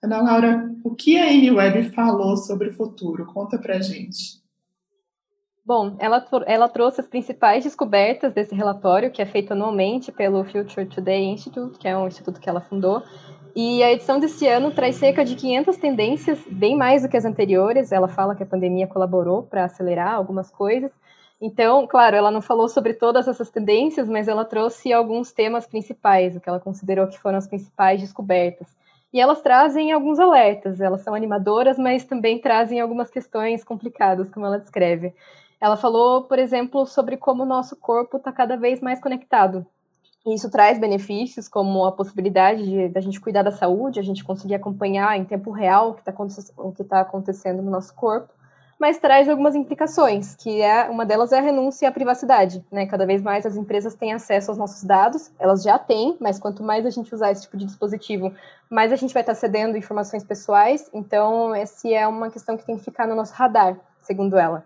Ana 0.04 0.22
Laura, 0.22 0.72
o 0.84 0.96
que 0.96 1.18
a 1.18 1.26
Amy 1.26 1.52
Webb 1.52 1.92
falou 1.92 2.36
sobre 2.36 2.70
o 2.70 2.74
futuro? 2.74 3.26
Conta 3.26 3.58
pra 3.58 3.80
gente. 3.80 4.42
Bom, 5.64 5.96
ela, 6.00 6.26
ela 6.48 6.68
trouxe 6.68 7.02
as 7.02 7.08
principais 7.08 7.64
descobertas 7.64 8.34
desse 8.34 8.56
relatório, 8.56 9.12
que 9.12 9.22
é 9.22 9.26
feito 9.26 9.54
anualmente 9.54 10.12
pelo 10.12 10.44
Future 10.44 10.88
Today 10.88 11.26
Institute, 11.26 11.78
que 11.78 11.88
é 11.88 11.96
um 11.96 12.08
instituto 12.08 12.40
que 12.40 12.50
ela 12.50 12.62
fundou, 12.62 13.04
e 13.56 13.84
a 13.84 13.92
edição 13.92 14.20
desse 14.20 14.48
ano 14.48 14.72
traz 14.72 14.96
cerca 14.96 15.24
de 15.24 15.36
500 15.36 15.78
tendências, 15.78 16.40
bem 16.50 16.76
mais 16.76 17.04
do 17.04 17.10
que 17.10 17.18
as 17.18 17.26
anteriores. 17.26 17.92
Ela 17.92 18.08
fala 18.08 18.34
que 18.34 18.42
a 18.42 18.46
pandemia 18.46 18.88
colaborou 18.88 19.44
para 19.44 19.66
acelerar 19.66 20.16
algumas 20.16 20.50
coisas, 20.50 20.92
então, 21.42 21.88
claro, 21.88 22.16
ela 22.16 22.30
não 22.30 22.42
falou 22.42 22.70
sobre 22.70 22.94
todas 22.94 23.28
essas 23.28 23.50
tendências, 23.50 24.08
mas 24.08 24.28
ela 24.28 24.46
trouxe 24.46 24.94
alguns 24.94 25.32
temas 25.32 25.66
principais, 25.66 26.36
o 26.36 26.40
que 26.40 26.48
ela 26.48 26.60
considerou 26.60 27.08
que 27.08 27.18
foram 27.18 27.40
as 27.40 27.48
principais 27.48 28.00
descobertas. 28.00 28.68
E 29.14 29.20
elas 29.20 29.42
trazem 29.42 29.92
alguns 29.92 30.20
alertas, 30.20 30.80
elas 30.80 31.02
são 31.02 31.14
animadoras, 31.14 31.78
mas 31.78 32.06
também 32.06 32.40
trazem 32.40 32.80
algumas 32.80 33.10
questões 33.10 33.64
complicadas, 33.64 34.30
como 34.32 34.46
ela 34.46 34.60
descreve. 34.60 35.14
Ela 35.60 35.76
falou, 35.76 36.24
por 36.24 36.40
exemplo, 36.40 36.86
sobre 36.86 37.18
como 37.18 37.44
o 37.44 37.46
nosso 37.46 37.76
corpo 37.76 38.18
está 38.18 38.32
cada 38.32 38.56
vez 38.56 38.80
mais 38.80 39.02
conectado. 39.02 39.66
E 40.26 40.34
isso 40.34 40.50
traz 40.50 40.80
benefícios, 40.80 41.48
como 41.48 41.86
a 41.86 41.92
possibilidade 41.92 42.64
de, 42.64 42.90
de, 42.90 42.98
a 42.98 43.02
gente 43.02 43.20
cuidar 43.20 43.44
da 43.44 43.52
saúde, 43.52 44.00
a 44.00 44.04
gente 44.04 44.24
conseguir 44.24 44.56
acompanhar 44.56 45.18
em 45.18 45.26
tempo 45.26 45.52
real 45.52 45.92
o 45.92 45.94
que 45.96 46.02
está 46.02 46.14
tá 46.88 47.02
acontecendo 47.02 47.62
no 47.62 47.72
nosso 47.72 47.94
corpo 47.96 48.32
mas 48.82 48.98
traz 48.98 49.30
algumas 49.30 49.54
implicações, 49.54 50.36
que 50.36 50.60
é 50.60 50.90
uma 50.90 51.06
delas 51.06 51.32
é 51.32 51.38
a 51.38 51.42
renúncia 51.42 51.88
à 51.88 51.92
privacidade, 51.92 52.66
né? 52.72 52.88
Cada 52.88 53.06
vez 53.06 53.22
mais 53.22 53.46
as 53.46 53.56
empresas 53.56 53.94
têm 53.94 54.12
acesso 54.12 54.50
aos 54.50 54.58
nossos 54.58 54.84
dados, 54.84 55.32
elas 55.38 55.62
já 55.62 55.78
têm, 55.78 56.18
mas 56.20 56.40
quanto 56.40 56.64
mais 56.64 56.84
a 56.84 56.90
gente 56.90 57.14
usar 57.14 57.30
esse 57.30 57.44
tipo 57.44 57.58
de 57.58 57.66
dispositivo, 57.66 58.34
mais 58.68 58.92
a 58.92 58.96
gente 58.96 59.14
vai 59.14 59.22
estar 59.22 59.36
cedendo 59.36 59.78
informações 59.78 60.24
pessoais. 60.24 60.90
Então, 60.92 61.54
essa 61.54 61.88
é 61.90 62.08
uma 62.08 62.32
questão 62.32 62.58
que 62.58 62.66
tem 62.66 62.76
que 62.76 62.84
ficar 62.84 63.06
no 63.06 63.14
nosso 63.14 63.36
radar, 63.36 63.78
segundo 64.02 64.36
ela. 64.36 64.66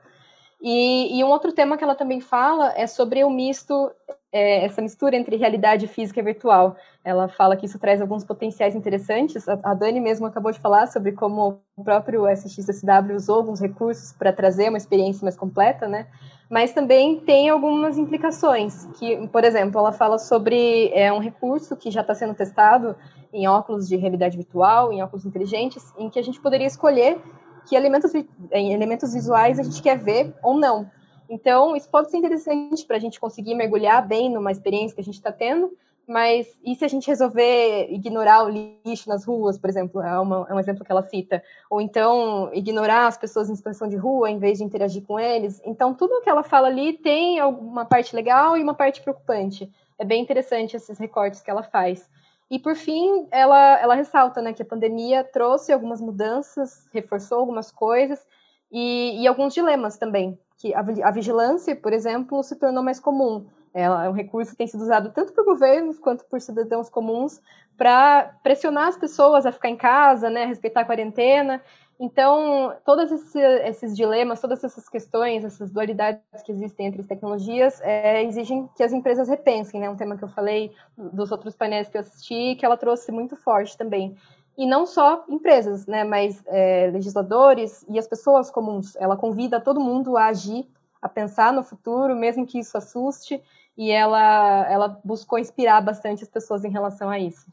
E, 0.68 1.20
e 1.20 1.24
um 1.24 1.28
outro 1.28 1.54
tema 1.54 1.78
que 1.78 1.84
ela 1.84 1.94
também 1.94 2.20
fala 2.20 2.74
é 2.76 2.88
sobre 2.88 3.24
o 3.24 3.30
misto 3.30 3.92
é, 4.32 4.66
essa 4.66 4.82
mistura 4.82 5.16
entre 5.16 5.36
realidade 5.36 5.86
física 5.88 6.20
e 6.20 6.24
virtual. 6.24 6.76
Ela 7.04 7.28
fala 7.28 7.56
que 7.56 7.68
isso 7.68 7.78
traz 7.78 8.02
alguns 8.02 8.24
potenciais 8.24 8.74
interessantes. 8.74 9.48
A, 9.48 9.60
a 9.62 9.76
Dani 9.76 10.02
mesmo 10.02 10.26
acabou 10.26 10.52
de 10.52 10.60
falar 10.60 10.88
sobre 10.88 11.12
como 11.12 11.60
o 11.78 11.84
próprio 11.84 12.28
SXSW 12.28 13.16
usou 13.16 13.36
alguns 13.36 13.62
recursos 13.62 14.12
para 14.12 14.34
trazer 14.34 14.70
uma 14.70 14.80
experiência 14.80 15.24
mais 15.24 15.38
completa, 15.38 15.88
né? 15.88 16.08
Mas 16.50 16.74
também 16.74 17.20
tem 17.20 17.48
algumas 17.48 18.00
implicações, 18.00 18.88
que, 18.98 19.28
por 19.28 19.44
exemplo, 19.44 19.80
ela 19.80 19.92
fala 19.92 20.18
sobre 20.18 20.90
é, 20.96 21.14
um 21.14 21.20
recurso 21.20 21.76
que 21.76 21.92
já 21.92 22.02
está 22.02 22.16
sendo 22.16 22.34
testado 22.34 22.96
em 23.32 23.48
óculos 23.48 23.88
de 23.88 23.98
realidade 23.98 24.36
virtual, 24.36 24.92
em 24.92 25.04
óculos 25.04 25.28
inteligentes, 25.28 25.94
em 25.96 26.10
que 26.10 26.18
a 26.18 26.24
gente 26.24 26.42
poderia 26.42 26.66
escolher 26.66 27.22
que 27.68 27.76
elementos, 27.76 28.12
elementos 28.52 29.14
visuais 29.14 29.60
a 29.60 29.64
gente 29.64 29.82
quer 29.82 29.98
ver 29.98 30.34
ou 30.44 30.58
não. 30.58 30.90
Então, 31.30 31.76
isso 31.76 31.90
pode 31.90 32.12
ser 32.12 32.18
interessante 32.18 32.86
para 32.86 32.98
a 32.98 33.00
gente 33.00 33.20
conseguir 33.20 33.56
mergulhar 33.56 34.06
bem 34.08 34.30
numa 34.30 34.52
experiência 34.52 34.94
que 34.96 35.02
a 35.02 35.04
gente 35.04 35.16
está 35.16 35.32
tendo, 35.32 35.76
mas 36.08 36.48
e 36.64 36.76
se 36.76 36.86
a 36.86 36.88
gente 36.88 37.08
resolver 37.08 37.88
ignorar 37.90 38.44
o 38.44 38.50
lixo 38.50 39.10
nas 39.10 39.26
ruas, 39.26 39.58
por 39.58 39.70
exemplo, 39.70 40.02
é, 40.02 40.20
uma, 40.20 40.46
é, 40.48 40.54
um 40.54 40.60
exemplo 40.60 40.86
que 40.86 40.92
ela 40.92 41.02
cita, 41.02 41.44
ou 41.70 41.82
então 41.82 42.52
ignorar 42.54 43.08
as 43.08 43.18
pessoas 43.18 43.50
em 43.50 43.56
situação 43.56 43.88
de 43.88 43.96
rua 43.96 44.30
em 44.30 44.38
vez 44.38 44.60
de 44.60 44.64
interagir 44.64 45.04
com 45.04 45.20
eles. 45.20 45.60
Então, 45.66 45.94
tudo 45.94 46.22
que 46.22 46.30
ela 46.30 46.44
fala 46.44 46.68
ali 46.68 46.94
tem 46.94 47.42
uma 47.42 47.86
parte 47.86 48.16
legal 48.16 48.56
e 48.56 48.62
uma 48.62 48.76
parte 48.76 49.02
preocupante. 49.02 49.72
É 49.98 50.06
bem 50.06 50.22
interessante 50.22 50.76
esses 50.76 51.00
recortes 51.00 51.42
que 51.42 51.50
ela 51.50 51.64
faz. 51.64 52.08
E, 52.50 52.60
por 52.60 52.76
fim, 52.76 53.28
ela, 53.32 53.80
ela 53.80 53.96
ressalta 53.96 54.42
né, 54.42 54.54
que 54.54 54.62
a 54.62 54.66
pandemia 54.66 55.24
trouxe 55.24 55.74
algumas 55.74 56.00
mudanças, 56.00 56.88
reforçou 56.94 57.40
algumas 57.40 57.72
coisas 57.72 58.26
e, 58.72 59.22
e 59.22 59.28
alguns 59.28 59.54
dilemas 59.54 59.98
também 59.98 60.40
que 60.58 60.74
a, 60.74 61.12
vigilância, 61.12 61.76
por 61.76 61.92
exemplo, 61.92 62.42
se 62.44 62.56
tornou 62.56 62.84
mais 62.84 63.00
comum. 63.00 63.46
É 63.74 63.90
um 63.90 64.14
recurso 64.14 64.52
que 64.52 64.58
tem 64.58 64.68
sido 64.68 64.82
usado 64.82 65.12
tanto 65.12 65.34
por 65.34 65.44
governos 65.44 66.00
quanto 66.00 66.24
por 66.26 66.40
cidadãos 66.40 66.90
comuns 66.90 67.42
para 67.78 68.34
pressionar 68.42 68.88
as 68.88 68.98
pessoas 68.98 69.46
a 69.46 69.52
ficar 69.52 69.68
em 69.68 69.76
casa, 69.76 70.30
né, 70.30 70.44
a 70.44 70.48
respeitar 70.48 70.82
a 70.82 70.86
quarentena. 70.86 71.62
Então, 72.00 72.76
todos 72.86 73.10
esses, 73.12 73.96
dilemas, 73.96 74.42
todas 74.42 74.64
essas 74.64 74.90
questões, 74.90 75.46
essas 75.46 75.72
dualidades 75.72 76.22
que 76.44 76.52
existem 76.52 76.88
entre 76.88 77.02
as 77.02 77.08
tecnologias, 77.08 77.80
é, 77.82 78.22
exigem 78.24 78.70
que 78.76 78.84
as 78.84 78.92
empresas 78.92 79.30
repensem, 79.30 79.80
né? 79.80 79.90
Um 79.90 79.96
tema 79.96 80.18
que 80.18 80.24
eu 80.24 80.28
falei 80.28 80.74
dos 80.98 81.32
outros 81.32 81.56
painéis 81.56 81.88
que 81.88 81.98
eu 81.98 82.02
assisti, 82.02 82.56
que 82.56 82.66
ela 82.66 82.76
trouxe 82.76 83.12
muito 83.12 83.38
forte 83.38 83.78
também 83.78 84.16
e 84.58 84.66
não 84.66 84.86
só 84.86 85.26
empresas, 85.28 85.86
né, 85.86 86.04
mas 86.04 86.42
é, 86.48 86.90
legisladores 86.92 87.86
e 87.90 88.00
as 88.00 88.08
pessoas 88.08 88.50
comuns. 88.50 88.96
Ela 88.96 89.18
convida 89.18 89.60
todo 89.60 89.80
mundo 89.80 90.18
a 90.18 90.28
agir, 90.28 90.68
a 91.02 91.10
pensar 91.10 91.52
no 91.52 91.64
futuro, 91.64 92.16
mesmo 92.16 92.46
que 92.46 92.60
isso 92.60 92.78
assuste, 92.78 93.42
e 93.78 93.92
ela, 93.92 94.66
ela 94.70 95.00
buscou 95.04 95.38
inspirar 95.38 95.82
bastante 95.82 96.24
as 96.24 96.30
pessoas 96.30 96.64
em 96.64 96.70
relação 96.70 97.10
a 97.10 97.20
isso. 97.20 97.46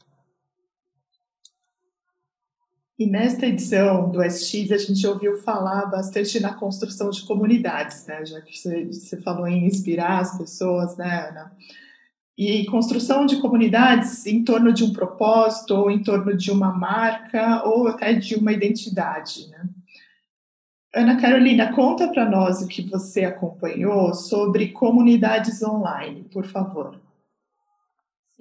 E 2.97 3.07
nesta 3.07 3.47
edição 3.47 4.11
do 4.11 4.21
SX, 4.21 4.71
a 4.71 4.77
gente 4.77 5.05
ouviu 5.07 5.37
falar 5.37 5.87
bastante 5.87 6.39
na 6.39 6.53
construção 6.53 7.09
de 7.09 7.25
comunidades, 7.25 8.05
né? 8.05 8.25
Já 8.25 8.39
que 8.41 8.57
você, 8.57 8.85
você 8.85 9.21
falou 9.21 9.47
em 9.47 9.65
inspirar 9.65 10.19
as 10.19 10.37
pessoas, 10.37 10.95
né, 10.95 11.29
Ana? 11.29 11.51
e 12.37 12.65
construção 12.65 13.25
de 13.25 13.39
comunidades 13.39 14.25
em 14.25 14.43
torno 14.43 14.73
de 14.73 14.83
um 14.83 14.91
propósito, 14.91 15.75
ou 15.75 15.91
em 15.91 16.01
torno 16.01 16.35
de 16.35 16.51
uma 16.51 16.71
marca, 16.71 17.63
ou 17.63 17.87
até 17.87 18.13
de 18.13 18.35
uma 18.35 18.51
identidade. 18.51 19.47
Né? 19.49 19.69
Ana 20.95 21.19
Carolina, 21.19 21.71
conta 21.73 22.07
para 22.07 22.25
nós 22.25 22.61
o 22.61 22.67
que 22.67 22.81
você 22.81 23.23
acompanhou 23.23 24.13
sobre 24.13 24.69
comunidades 24.69 25.61
online, 25.61 26.23
por 26.31 26.45
favor. 26.45 26.99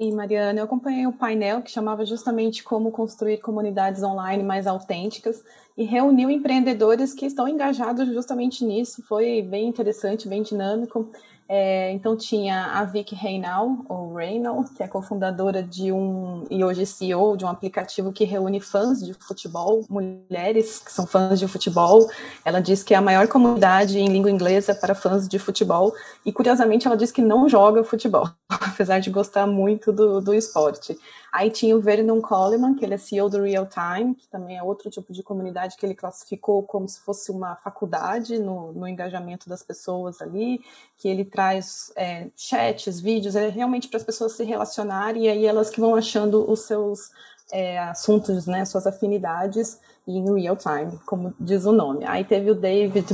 Sim, 0.03 0.15
Mariana, 0.17 0.59
eu 0.59 0.65
acompanhei 0.65 1.07
um 1.07 1.13
painel 1.13 1.63
que 1.63 1.71
chamava 1.71 2.05
justamente 2.05 2.65
como 2.65 2.91
construir 2.91 3.39
comunidades 3.39 4.03
online 4.03 4.43
mais 4.43 4.67
autênticas 4.67 5.45
e 5.77 5.85
reuniu 5.85 6.31
empreendedores 6.31 7.15
que 7.15 7.27
estão 7.27 7.49
engajados 7.49 8.07
justamente 8.09 8.65
nisso. 8.65 9.03
Foi 9.09 9.43
bem 9.43 9.69
interessante, 9.69 10.29
bem 10.29 10.43
dinâmico. 10.43 11.11
É, 11.55 11.93
então 11.93 12.17
tinha 12.17 12.67
a 12.67 12.85
Vicky 12.85 13.15
Reinal, 13.15 13.85
ou 13.87 14.15
Reynal, 14.15 14.65
que 14.75 14.83
é 14.83 14.89
cofundadora 14.89 15.63
de 15.63 15.93
um 15.93 16.47
e 16.51 16.65
hoje 16.65 16.87
CEO 16.87 17.37
de 17.37 17.45
um 17.45 17.49
aplicativo 17.49 18.11
que 18.11 18.25
reúne 18.25 18.59
fãs 18.59 19.05
de 19.05 19.13
futebol, 19.13 19.85
mulheres 19.91 20.79
que 20.79 20.91
são 20.91 21.07
fãs 21.07 21.39
de 21.39 21.47
futebol. 21.47 22.09
Ela 22.43 22.59
diz 22.59 22.83
que 22.83 22.95
é 22.95 22.97
a 22.97 23.03
maior 23.03 23.29
comunidade 23.29 23.99
em 23.99 24.09
língua 24.09 24.31
inglesa 24.31 24.75
para 24.75 24.95
fãs 24.95 25.29
de 25.29 25.39
futebol 25.39 25.93
e 26.25 26.33
curiosamente 26.33 26.87
ela 26.87 26.97
diz 26.97 27.13
que 27.13 27.21
não 27.21 27.47
joga 27.49 27.85
futebol, 27.85 28.31
apesar 28.49 29.01
de 29.01 29.11
gostar 29.11 29.47
muito 29.47 29.93
do, 29.93 30.23
do 30.23 30.33
esporte. 30.33 30.99
Aí 31.33 31.51
tinha 31.51 31.75
o 31.75 31.81
Vernon 31.81 32.21
Coleman, 32.21 32.75
que 32.75 32.85
ele 32.85 32.93
é 32.93 32.99
CEO 32.99 33.31
do 33.31 33.43
Real 33.43 33.67
Time, 33.67 34.15
que 34.15 34.29
também 34.29 34.59
é 34.59 34.63
outro 34.63 34.91
tipo 34.91 35.15
de 35.15 35.23
comunidade 35.23 35.79
que 35.79 35.87
ele 35.87 35.95
classificou 35.95 36.63
como 36.63 36.87
se 36.87 37.01
fosse 37.01 37.31
uma 37.31 37.57
faculdade 37.57 38.39
no, 38.39 38.71
no 38.73 38.87
engajamento 38.87 39.49
das 39.49 39.63
pessoas 39.63 40.21
ali, 40.21 40.61
que 40.99 41.09
ele 41.09 41.25
traz 41.25 41.91
é, 41.97 42.29
chats, 42.37 43.01
vídeos, 43.01 43.35
é 43.35 43.49
realmente 43.49 43.89
para 43.89 43.97
as 43.97 44.05
pessoas 44.05 44.33
se 44.33 44.45
relacionarem 44.45 45.25
e 45.25 45.29
aí 45.31 45.47
elas 45.47 45.71
que 45.71 45.81
vão 45.81 45.95
achando 45.95 46.51
os 46.51 46.61
seus 46.61 47.11
é, 47.53 47.79
assuntos, 47.79 48.47
né, 48.47 48.65
suas 48.65 48.87
afinidades 48.87 49.79
em 50.09 50.35
real 50.35 50.57
time, 50.57 50.99
como 51.07 51.33
diz 51.39 51.65
o 51.65 51.71
nome. 51.71 52.05
Aí 52.05 52.25
teve 52.25 52.51
o 52.51 52.55
David 52.55 53.07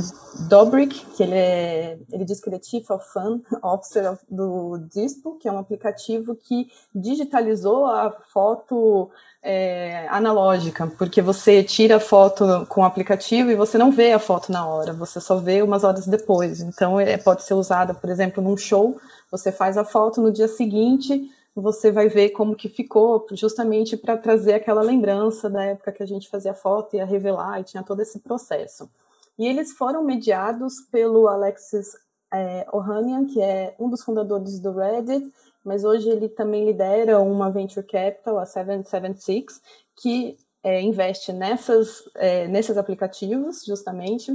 Dobrik, 0.47 1.05
que 1.15 1.21
ele 1.21 1.35
é, 1.35 1.99
ele 2.11 2.25
diz 2.25 2.39
que 2.39 2.49
ele 2.49 2.55
é 2.55 2.63
Chief 2.63 2.89
of 2.89 3.05
Fun 3.13 3.41
Officer 3.61 4.17
do 4.27 4.79
Dispo, 4.91 5.37
que 5.37 5.47
é 5.47 5.51
um 5.51 5.59
aplicativo 5.59 6.35
que 6.35 6.67
digitalizou 6.95 7.85
a 7.85 8.11
foto 8.33 9.11
é, 9.43 10.07
analógica, 10.09 10.87
porque 10.97 11.21
você 11.21 11.63
tira 11.63 11.97
a 11.97 11.99
foto 11.99 12.65
com 12.67 12.81
o 12.81 12.85
aplicativo 12.85 13.51
e 13.51 13.55
você 13.55 13.77
não 13.77 13.91
vê 13.91 14.13
a 14.13 14.19
foto 14.19 14.51
na 14.51 14.65
hora, 14.65 14.91
você 14.93 15.21
só 15.21 15.35
vê 15.35 15.61
umas 15.61 15.83
horas 15.83 16.07
depois. 16.07 16.59
Então, 16.61 16.99
é, 16.99 17.17
pode 17.17 17.43
ser 17.43 17.53
usada, 17.53 17.93
por 17.93 18.09
exemplo, 18.09 18.43
num 18.43 18.57
show, 18.57 18.97
você 19.29 19.51
faz 19.51 19.77
a 19.77 19.83
foto 19.83 20.21
no 20.21 20.31
dia 20.31 20.47
seguinte, 20.47 21.29
você 21.55 21.91
vai 21.91 22.07
ver 22.07 22.29
como 22.29 22.55
que 22.55 22.69
ficou, 22.69 23.25
justamente 23.31 23.97
para 23.97 24.17
trazer 24.17 24.53
aquela 24.53 24.81
lembrança 24.81 25.49
da 25.49 25.63
época 25.63 25.91
que 25.91 26.03
a 26.03 26.07
gente 26.07 26.29
fazia 26.29 26.53
foto, 26.53 26.95
ia 26.95 27.05
revelar, 27.05 27.59
e 27.59 27.63
tinha 27.63 27.83
todo 27.83 28.01
esse 28.01 28.19
processo. 28.19 28.89
E 29.37 29.47
eles 29.47 29.71
foram 29.73 30.03
mediados 30.03 30.81
pelo 30.91 31.27
Alexis 31.27 31.95
é, 32.31 32.67
Ohanian, 32.71 33.25
que 33.25 33.41
é 33.41 33.75
um 33.79 33.89
dos 33.89 34.03
fundadores 34.03 34.59
do 34.59 34.71
Reddit, 34.71 35.31
mas 35.63 35.83
hoje 35.83 36.09
ele 36.09 36.29
também 36.29 36.65
lidera 36.65 37.19
uma 37.19 37.49
venture 37.49 37.85
capital, 37.85 38.39
a 38.39 38.45
776, 38.45 39.61
que 39.95 40.37
é, 40.63 40.81
investe 40.81 41.31
nessas, 41.31 42.03
é, 42.15 42.47
nesses 42.47 42.77
aplicativos, 42.77 43.63
justamente, 43.65 44.31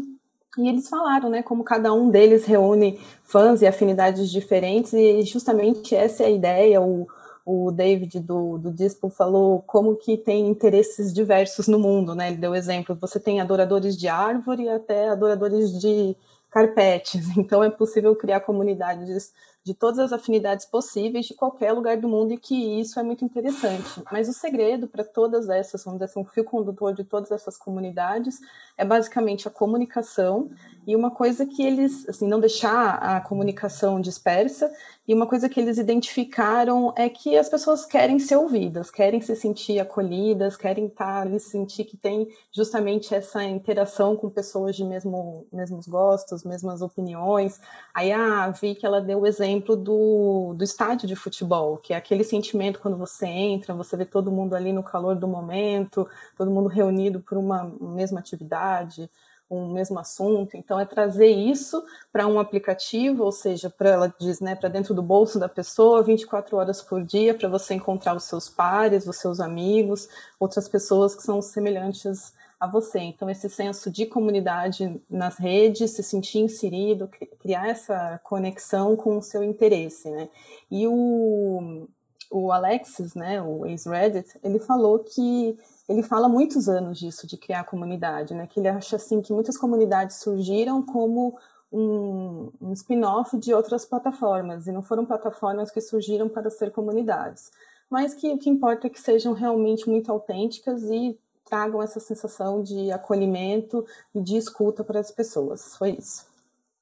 e 0.56 0.68
eles 0.68 0.88
falaram, 0.88 1.28
né, 1.28 1.42
como 1.42 1.64
cada 1.64 1.92
um 1.92 2.10
deles 2.10 2.44
reúne 2.44 3.00
fãs 3.24 3.62
e 3.62 3.66
afinidades 3.66 4.30
diferentes, 4.30 4.92
e 4.92 5.22
justamente 5.22 5.94
essa 5.94 6.22
é 6.22 6.26
a 6.26 6.30
ideia. 6.30 6.80
O, 6.80 7.06
o 7.44 7.70
David 7.70 8.20
do, 8.20 8.56
do 8.58 8.72
Dispo 8.72 9.10
falou 9.10 9.62
como 9.66 9.96
que 9.96 10.16
tem 10.16 10.48
interesses 10.48 11.12
diversos 11.12 11.68
no 11.68 11.78
mundo, 11.78 12.14
né? 12.14 12.28
Ele 12.28 12.36
deu 12.36 12.54
exemplo, 12.54 12.96
você 12.98 13.20
tem 13.20 13.40
adoradores 13.40 13.96
de 13.98 14.08
árvore 14.08 14.68
até 14.68 15.08
adoradores 15.08 15.78
de 15.78 16.16
carpetes, 16.50 17.28
então 17.36 17.62
é 17.62 17.68
possível 17.68 18.14
criar 18.16 18.40
comunidades 18.40 19.32
de 19.64 19.72
todas 19.72 19.98
as 19.98 20.12
afinidades 20.12 20.66
possíveis 20.66 21.24
de 21.24 21.32
qualquer 21.32 21.72
lugar 21.72 21.96
do 21.96 22.06
mundo 22.06 22.34
e 22.34 22.36
que 22.36 22.54
isso 22.54 23.00
é 23.00 23.02
muito 23.02 23.24
interessante. 23.24 24.02
Mas 24.12 24.28
o 24.28 24.32
segredo 24.34 24.86
para 24.86 25.02
todas 25.02 25.48
essas, 25.48 25.82
vamos 25.82 25.98
dizer 25.98 26.10
assim, 26.10 26.20
um 26.20 26.24
fio 26.24 26.44
condutor 26.44 26.92
de 26.92 27.02
todas 27.02 27.30
essas 27.30 27.56
comunidades 27.56 28.40
é 28.76 28.84
basicamente 28.84 29.48
a 29.48 29.50
comunicação 29.50 30.50
e 30.86 30.94
uma 30.94 31.10
coisa 31.10 31.46
que 31.46 31.64
eles, 31.64 32.06
assim, 32.06 32.28
não 32.28 32.40
deixar 32.40 32.96
a 32.96 33.20
comunicação 33.22 33.98
dispersa 33.98 34.70
e 35.06 35.12
uma 35.12 35.26
coisa 35.26 35.50
que 35.50 35.60
eles 35.60 35.76
identificaram 35.76 36.94
é 36.96 37.10
que 37.10 37.36
as 37.36 37.48
pessoas 37.48 37.84
querem 37.84 38.18
ser 38.18 38.36
ouvidas, 38.36 38.90
querem 38.90 39.20
se 39.20 39.36
sentir 39.36 39.78
acolhidas, 39.78 40.56
querem 40.56 40.86
estar 40.86 41.20
ali, 41.20 41.38
sentir 41.38 41.84
que 41.84 41.94
tem 41.94 42.26
justamente 42.50 43.14
essa 43.14 43.44
interação 43.44 44.16
com 44.16 44.30
pessoas 44.30 44.74
de 44.74 44.82
mesmo, 44.82 45.46
mesmos 45.52 45.86
gostos, 45.86 46.42
mesmas 46.42 46.80
opiniões. 46.80 47.60
Aí 47.92 48.12
a 48.12 48.48
Vi 48.48 48.74
que 48.74 48.86
ela 48.86 48.98
deu 48.98 49.20
o 49.20 49.26
exemplo 49.26 49.76
do, 49.76 50.54
do 50.56 50.64
estádio 50.64 51.06
de 51.06 51.14
futebol, 51.14 51.76
que 51.76 51.92
é 51.92 51.96
aquele 51.96 52.24
sentimento 52.24 52.80
quando 52.80 52.96
você 52.96 53.26
entra, 53.26 53.74
você 53.74 53.98
vê 53.98 54.06
todo 54.06 54.32
mundo 54.32 54.54
ali 54.54 54.72
no 54.72 54.82
calor 54.82 55.16
do 55.16 55.28
momento, 55.28 56.08
todo 56.34 56.50
mundo 56.50 56.68
reunido 56.68 57.20
por 57.20 57.36
uma 57.36 57.70
mesma 57.78 58.20
atividade 58.20 59.10
um 59.50 59.72
mesmo 59.72 59.98
assunto. 59.98 60.56
Então, 60.56 60.78
é 60.78 60.84
trazer 60.84 61.28
isso 61.28 61.82
para 62.12 62.26
um 62.26 62.38
aplicativo, 62.38 63.24
ou 63.24 63.32
seja, 63.32 63.70
para 63.70 63.90
ela 63.90 64.14
diz, 64.18 64.40
né, 64.40 64.54
para 64.54 64.68
dentro 64.68 64.94
do 64.94 65.02
bolso 65.02 65.38
da 65.38 65.48
pessoa, 65.48 66.02
24 66.02 66.56
horas 66.56 66.82
por 66.82 67.02
dia, 67.04 67.34
para 67.34 67.48
você 67.48 67.74
encontrar 67.74 68.16
os 68.16 68.24
seus 68.24 68.48
pares, 68.48 69.06
os 69.06 69.16
seus 69.16 69.40
amigos, 69.40 70.08
outras 70.38 70.68
pessoas 70.68 71.14
que 71.14 71.22
são 71.22 71.40
semelhantes 71.40 72.32
a 72.58 72.66
você. 72.66 72.98
Então, 73.00 73.28
esse 73.28 73.48
senso 73.48 73.90
de 73.90 74.06
comunidade 74.06 75.00
nas 75.08 75.36
redes, 75.38 75.92
se 75.92 76.02
sentir 76.02 76.38
inserido, 76.38 77.08
criar 77.38 77.68
essa 77.68 78.20
conexão 78.24 78.96
com 78.96 79.18
o 79.18 79.22
seu 79.22 79.42
interesse, 79.42 80.10
né? 80.10 80.28
E 80.70 80.86
o, 80.86 81.86
o 82.30 82.50
Alexis, 82.50 83.14
né, 83.14 83.42
o 83.42 83.66
ex-Reddit, 83.66 84.38
ele 84.42 84.58
falou 84.58 84.98
que 85.00 85.58
ele 85.88 86.02
fala 86.02 86.28
muitos 86.28 86.68
anos 86.68 86.98
disso, 86.98 87.26
de 87.26 87.36
criar 87.36 87.64
comunidade, 87.64 88.34
né? 88.34 88.46
Que 88.46 88.60
ele 88.60 88.68
acha 88.68 88.96
assim 88.96 89.20
que 89.20 89.32
muitas 89.32 89.56
comunidades 89.56 90.16
surgiram 90.16 90.82
como 90.82 91.36
um, 91.70 92.50
um 92.60 92.72
spin-off 92.72 93.36
de 93.36 93.52
outras 93.52 93.84
plataformas, 93.84 94.66
e 94.66 94.72
não 94.72 94.82
foram 94.82 95.04
plataformas 95.04 95.70
que 95.70 95.80
surgiram 95.80 96.28
para 96.28 96.48
ser 96.50 96.70
comunidades. 96.70 97.50
Mas 97.90 98.14
que 98.14 98.32
o 98.32 98.38
que 98.38 98.48
importa 98.48 98.86
é 98.86 98.90
que 98.90 99.00
sejam 99.00 99.32
realmente 99.32 99.88
muito 99.88 100.10
autênticas 100.10 100.82
e 100.84 101.18
tragam 101.44 101.82
essa 101.82 102.00
sensação 102.00 102.62
de 102.62 102.90
acolhimento 102.90 103.84
e 104.14 104.20
de 104.20 104.36
escuta 104.36 104.82
para 104.82 105.00
as 105.00 105.10
pessoas. 105.10 105.76
Foi 105.76 105.90
isso. 105.90 106.26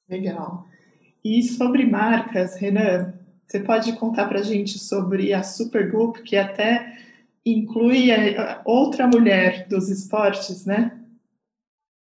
Legal. 0.07 0.65
E 1.23 1.43
sobre 1.43 1.85
marcas, 1.85 2.55
Renan, 2.55 3.13
você 3.45 3.59
pode 3.59 3.93
contar 3.93 4.27
para 4.27 4.39
a 4.39 4.43
gente 4.43 4.79
sobre 4.79 5.33
a 5.33 5.43
Supergroup, 5.43 6.17
que 6.17 6.37
até 6.37 6.97
inclui 7.45 8.09
outra 8.65 9.07
mulher 9.07 9.67
dos 9.67 9.89
esportes, 9.89 10.65
né? 10.65 10.99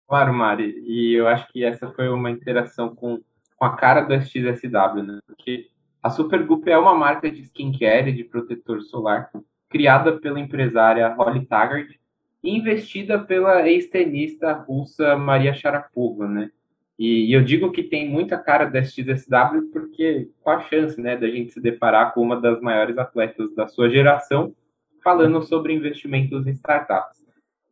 Claro, 0.08 0.34
Mari. 0.34 0.82
E 0.86 1.14
eu 1.14 1.28
acho 1.28 1.46
que 1.52 1.64
essa 1.64 1.88
foi 1.92 2.08
uma 2.08 2.30
interação 2.30 2.94
com, 2.94 3.20
com 3.56 3.64
a 3.64 3.76
cara 3.76 4.00
do 4.00 4.14
SXSW, 4.14 5.02
né? 5.04 5.20
Porque 5.26 5.68
a 6.02 6.10
Supergroup 6.10 6.66
é 6.66 6.76
uma 6.76 6.94
marca 6.94 7.30
de 7.30 7.42
skincare 7.42 8.12
de 8.12 8.24
protetor 8.24 8.82
solar 8.82 9.30
criada 9.68 10.18
pela 10.18 10.40
empresária 10.40 11.14
Holly 11.14 11.46
Taggart 11.46 11.92
e 12.42 12.56
investida 12.56 13.18
pela 13.18 13.68
ex-tenista 13.68 14.52
russa 14.52 15.16
Maria 15.16 15.54
Sharapova, 15.54 16.26
né? 16.26 16.50
E, 16.98 17.30
e, 17.30 17.32
eu 17.32 17.42
digo 17.42 17.70
que 17.70 17.82
tem 17.82 18.08
muita 18.08 18.36
cara 18.36 18.66
da 18.66 18.80
SXSW 18.80 19.70
porque 19.72 20.28
qual 20.42 20.56
a 20.56 20.60
chance, 20.60 21.00
né, 21.00 21.16
da 21.16 21.28
gente 21.28 21.52
se 21.52 21.60
deparar 21.60 22.12
com 22.12 22.20
uma 22.20 22.38
das 22.38 22.60
maiores 22.60 22.98
atletas 22.98 23.54
da 23.54 23.66
sua 23.66 23.88
geração 23.88 24.54
falando 25.02 25.42
sobre 25.42 25.72
investimentos 25.72 26.46
em 26.46 26.50
startups. 26.50 27.20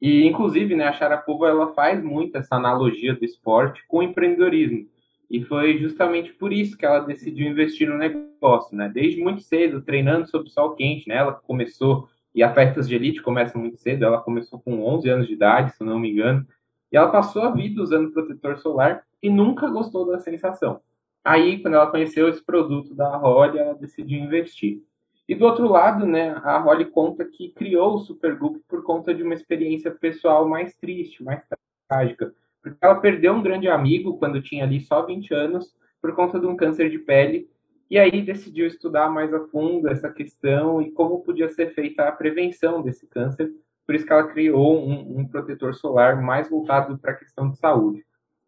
E, 0.01 0.25
inclusive, 0.25 0.77
né, 0.77 0.87
a 0.87 0.93
Sharapova 0.93 1.49
ela 1.49 1.73
faz 1.75 2.03
muito 2.03 2.37
essa 2.37 2.57
analogia 2.57 3.15
do 3.15 3.25
esporte 3.25 3.85
com 3.89 3.99
o 3.99 4.03
empreendedorismo. 4.03 4.87
E 5.31 5.43
foi 5.43 5.79
justamente 5.79 6.33
por 6.33 6.53
isso 6.53 6.77
que 6.77 6.87
ela 6.87 7.01
decidiu 7.01 7.47
investir 7.49 7.89
no 7.89 7.99
negócio, 7.99 8.77
né? 8.77 8.89
Desde 8.89 9.21
muito 9.21 9.43
cedo, 9.43 9.83
treinando 9.83 10.29
sob 10.29 10.49
sol 10.49 10.75
quente, 10.75 11.09
né? 11.09 11.17
Ela 11.17 11.33
começou, 11.33 12.09
e 12.35 12.43
atletas 12.43 12.89
de 12.89 12.95
elite 12.95 13.21
começam 13.21 13.61
muito 13.61 13.77
cedo, 13.77 14.05
ela 14.05 14.21
começou 14.21 14.59
com 14.59 14.83
11 14.87 15.09
anos 15.09 15.27
de 15.27 15.35
idade, 15.35 15.75
se 15.77 15.85
não 15.85 15.99
me 15.99 16.11
engano, 16.11 16.47
e 16.91 16.97
ela 16.97 17.11
passou 17.11 17.43
a 17.43 17.51
vida 17.51 17.83
usando 17.83 18.13
protetor 18.13 18.57
solar 18.59 19.03
e 19.23 19.29
nunca 19.29 19.69
gostou 19.69 20.07
da 20.07 20.19
sensação. 20.19 20.81
Aí, 21.23 21.61
quando 21.61 21.75
ela 21.75 21.91
conheceu 21.91 22.29
esse 22.29 22.43
produto 22.43 22.95
da 22.95 23.15
Holly, 23.17 23.59
ela 23.59 23.75
decidiu 23.75 24.19
investir. 24.19 24.83
E 25.29 25.35
do 25.35 25.45
outro 25.45 25.69
lado, 25.69 26.07
né, 26.07 26.31
a 26.43 26.59
Holly 26.59 26.87
conta 26.87 27.23
que 27.23 27.51
criou 27.51 27.97
o 27.97 27.99
Supergroup 27.99 28.63
por 28.67 28.83
conta 28.83 29.15
de 29.15 29.23
uma 29.23 29.35
experiência 29.35 29.91
pessoal 29.91 30.49
mais 30.49 30.75
triste, 30.75 31.23
mais 31.23 31.43
trágica. 31.87 32.35
Porque 32.63 32.79
ela 32.81 32.99
perdeu 32.99 33.35
um 33.35 33.43
grande 33.43 33.69
amigo 33.69 34.17
quando 34.19 34.41
tinha 34.41 34.65
ali 34.65 34.81
só 34.81 35.05
20 35.05 35.35
anos, 35.35 35.77
por 36.01 36.15
conta 36.15 36.41
de 36.41 36.47
um 36.47 36.57
câncer 36.57 36.89
de 36.89 36.99
pele, 36.99 37.51
e 37.91 37.99
aí 37.99 38.23
decidiu 38.23 38.67
estudar 38.67 39.11
mais 39.11 39.33
a 39.35 39.41
fundo 39.49 39.89
essa 39.89 40.11
questão 40.11 40.81
e 40.81 40.91
como 40.93 41.23
podia 41.23 41.49
ser 41.49 41.75
feita 41.75 42.05
a 42.05 42.13
prevenção 42.13 42.83
desse 42.83 43.07
câncer. 43.07 43.53
Por 43.87 43.95
isso 43.95 44.07
que 44.07 44.13
ela 44.13 44.29
criou 44.29 44.87
um, 44.87 45.21
um 45.21 45.27
protetor 45.27 45.75
solar 45.75 46.23
mais 46.23 46.49
voltado 46.49 46.99
para 46.99 47.13
a 47.13 47.17
questão 47.17 47.51
de 47.51 47.59
saúde. 47.59 48.05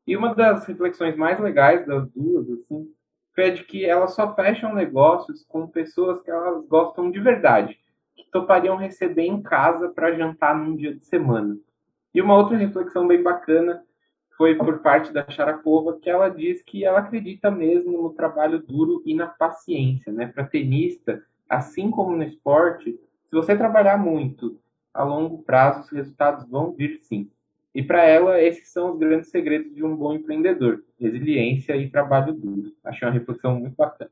E 0.06 0.16
uma 0.16 0.34
das 0.34 0.66
reflexões 0.66 1.16
mais 1.16 1.38
legais 1.38 1.86
das 1.86 2.10
duas, 2.10 2.48
assim, 2.50 2.90
foi 3.34 3.52
de 3.52 3.64
que 3.64 3.84
elas 3.84 4.14
só 4.14 4.34
fecham 4.34 4.74
negócios 4.74 5.44
com 5.48 5.66
pessoas 5.66 6.20
que 6.22 6.30
elas 6.30 6.66
gostam 6.66 7.10
de 7.10 7.20
verdade, 7.20 7.78
que 8.16 8.30
topariam 8.30 8.76
receber 8.76 9.24
em 9.24 9.42
casa 9.42 9.88
para 9.88 10.14
jantar 10.14 10.56
num 10.56 10.76
dia 10.76 10.94
de 10.94 11.04
semana. 11.04 11.56
E 12.14 12.20
uma 12.20 12.36
outra 12.36 12.56
reflexão 12.56 13.06
bem 13.06 13.22
bacana 13.22 13.82
foi 14.36 14.54
por 14.54 14.78
parte 14.78 15.12
da 15.12 15.28
Sharapova, 15.28 15.98
que 16.00 16.08
ela 16.08 16.28
diz 16.28 16.62
que 16.62 16.84
ela 16.84 17.00
acredita 17.00 17.50
mesmo 17.50 18.02
no 18.02 18.14
trabalho 18.14 18.58
duro 18.58 19.02
e 19.04 19.14
na 19.14 19.26
paciência, 19.26 20.12
né? 20.12 20.26
Para 20.26 20.46
tenista, 20.46 21.22
assim 21.48 21.90
como 21.90 22.16
no 22.16 22.22
esporte, 22.22 22.92
se 22.92 23.36
você 23.36 23.56
trabalhar 23.56 23.98
muito, 23.98 24.58
a 24.92 25.04
longo 25.04 25.42
prazo 25.42 25.82
os 25.82 25.90
resultados 25.90 26.48
vão 26.48 26.72
vir 26.72 26.98
sim. 27.02 27.30
E 27.74 27.82
para 27.82 28.04
ela, 28.04 28.42
esses 28.42 28.68
são 28.68 28.92
os 28.92 28.98
grandes 28.98 29.30
segredos 29.30 29.74
de 29.74 29.84
um 29.84 29.94
bom 29.94 30.14
empreendedor: 30.14 30.82
resiliência 30.98 31.76
e 31.76 31.88
trabalho 31.88 32.32
duro. 32.32 32.72
Achei 32.84 33.06
uma 33.06 33.14
reflexão 33.14 33.58
muito 33.58 33.76
bacana. 33.76 34.10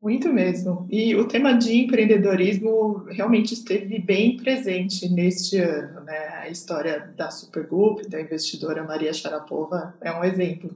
Muito 0.00 0.32
mesmo. 0.32 0.86
E 0.88 1.16
o 1.16 1.26
tema 1.26 1.54
de 1.54 1.76
empreendedorismo 1.76 3.04
realmente 3.10 3.52
esteve 3.52 3.98
bem 3.98 4.36
presente 4.36 5.08
neste 5.08 5.58
ano. 5.58 6.04
Né? 6.04 6.16
A 6.40 6.48
história 6.48 7.12
da 7.16 7.30
Supergroup, 7.30 8.06
da 8.08 8.20
investidora 8.20 8.84
Maria 8.84 9.12
Sharapova, 9.12 9.96
é 10.00 10.12
um 10.12 10.22
exemplo. 10.22 10.70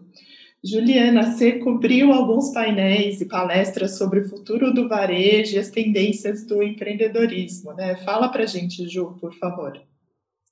Juliana, 0.65 1.33
você 1.33 1.59
cobriu 1.59 2.13
alguns 2.13 2.53
painéis 2.53 3.21
e 3.21 3.27
palestras 3.27 3.97
sobre 3.97 4.21
o 4.21 4.29
futuro 4.29 4.73
do 4.73 4.89
varejo 4.89 5.55
e 5.55 5.59
as 5.59 5.71
tendências 5.71 6.45
do 6.45 6.63
empreendedorismo. 6.63 7.73
Né? 7.75 7.97
Fala 8.05 8.29
para 8.29 8.47
gente, 8.47 8.89
Ju, 8.89 9.17
por 9.21 9.33
favor. 9.35 9.81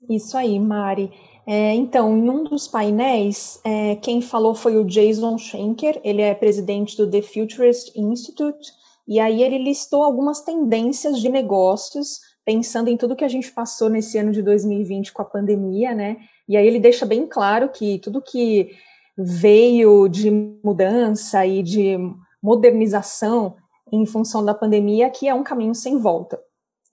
Isso 0.09 0.37
aí, 0.37 0.59
Mari. 0.59 1.13
É, 1.47 1.75
então, 1.75 2.17
em 2.17 2.31
um 2.31 2.45
dos 2.45 2.69
painéis, 2.69 3.61
é, 3.65 3.97
quem 3.97 4.21
falou 4.21 4.55
foi 4.55 4.77
o 4.77 4.85
Jason 4.85 5.37
Schenker, 5.37 6.01
ele 6.05 6.23
é 6.23 6.35
presidente 6.35 6.97
do 6.97 7.11
The 7.11 7.23
Futurist 7.23 7.93
Institute, 7.97 8.71
e 9.07 9.19
aí 9.19 9.43
ele 9.43 9.59
listou 9.59 10.03
algumas 10.03 10.43
tendências 10.43 11.19
de 11.19 11.29
negócios, 11.29 12.21
pensando 12.45 12.89
em 12.89 12.97
tudo 12.97 13.17
que 13.17 13.25
a 13.25 13.29
gente 13.29 13.51
passou 13.51 13.89
nesse 13.89 14.17
ano 14.19 14.33
de 14.33 14.43
2020 14.43 15.13
com 15.13 15.23
a 15.23 15.25
pandemia, 15.25 15.95
né? 15.95 16.19
E 16.49 16.57
aí 16.57 16.67
ele 16.67 16.79
deixa 16.79 17.05
bem 17.05 17.27
claro 17.27 17.69
que 17.69 17.99
tudo 17.99 18.23
que 18.23 18.71
veio 19.17 20.09
de 20.09 20.31
mudança 20.65 21.45
e 21.45 21.63
de 21.63 21.97
modernização 22.43 23.57
em 23.93 24.07
função 24.07 24.45
da 24.45 24.55
pandemia, 24.55 25.11
que 25.11 25.29
é 25.29 25.35
um 25.35 25.43
caminho 25.43 25.75
sem 25.75 25.99
volta. 25.99 26.41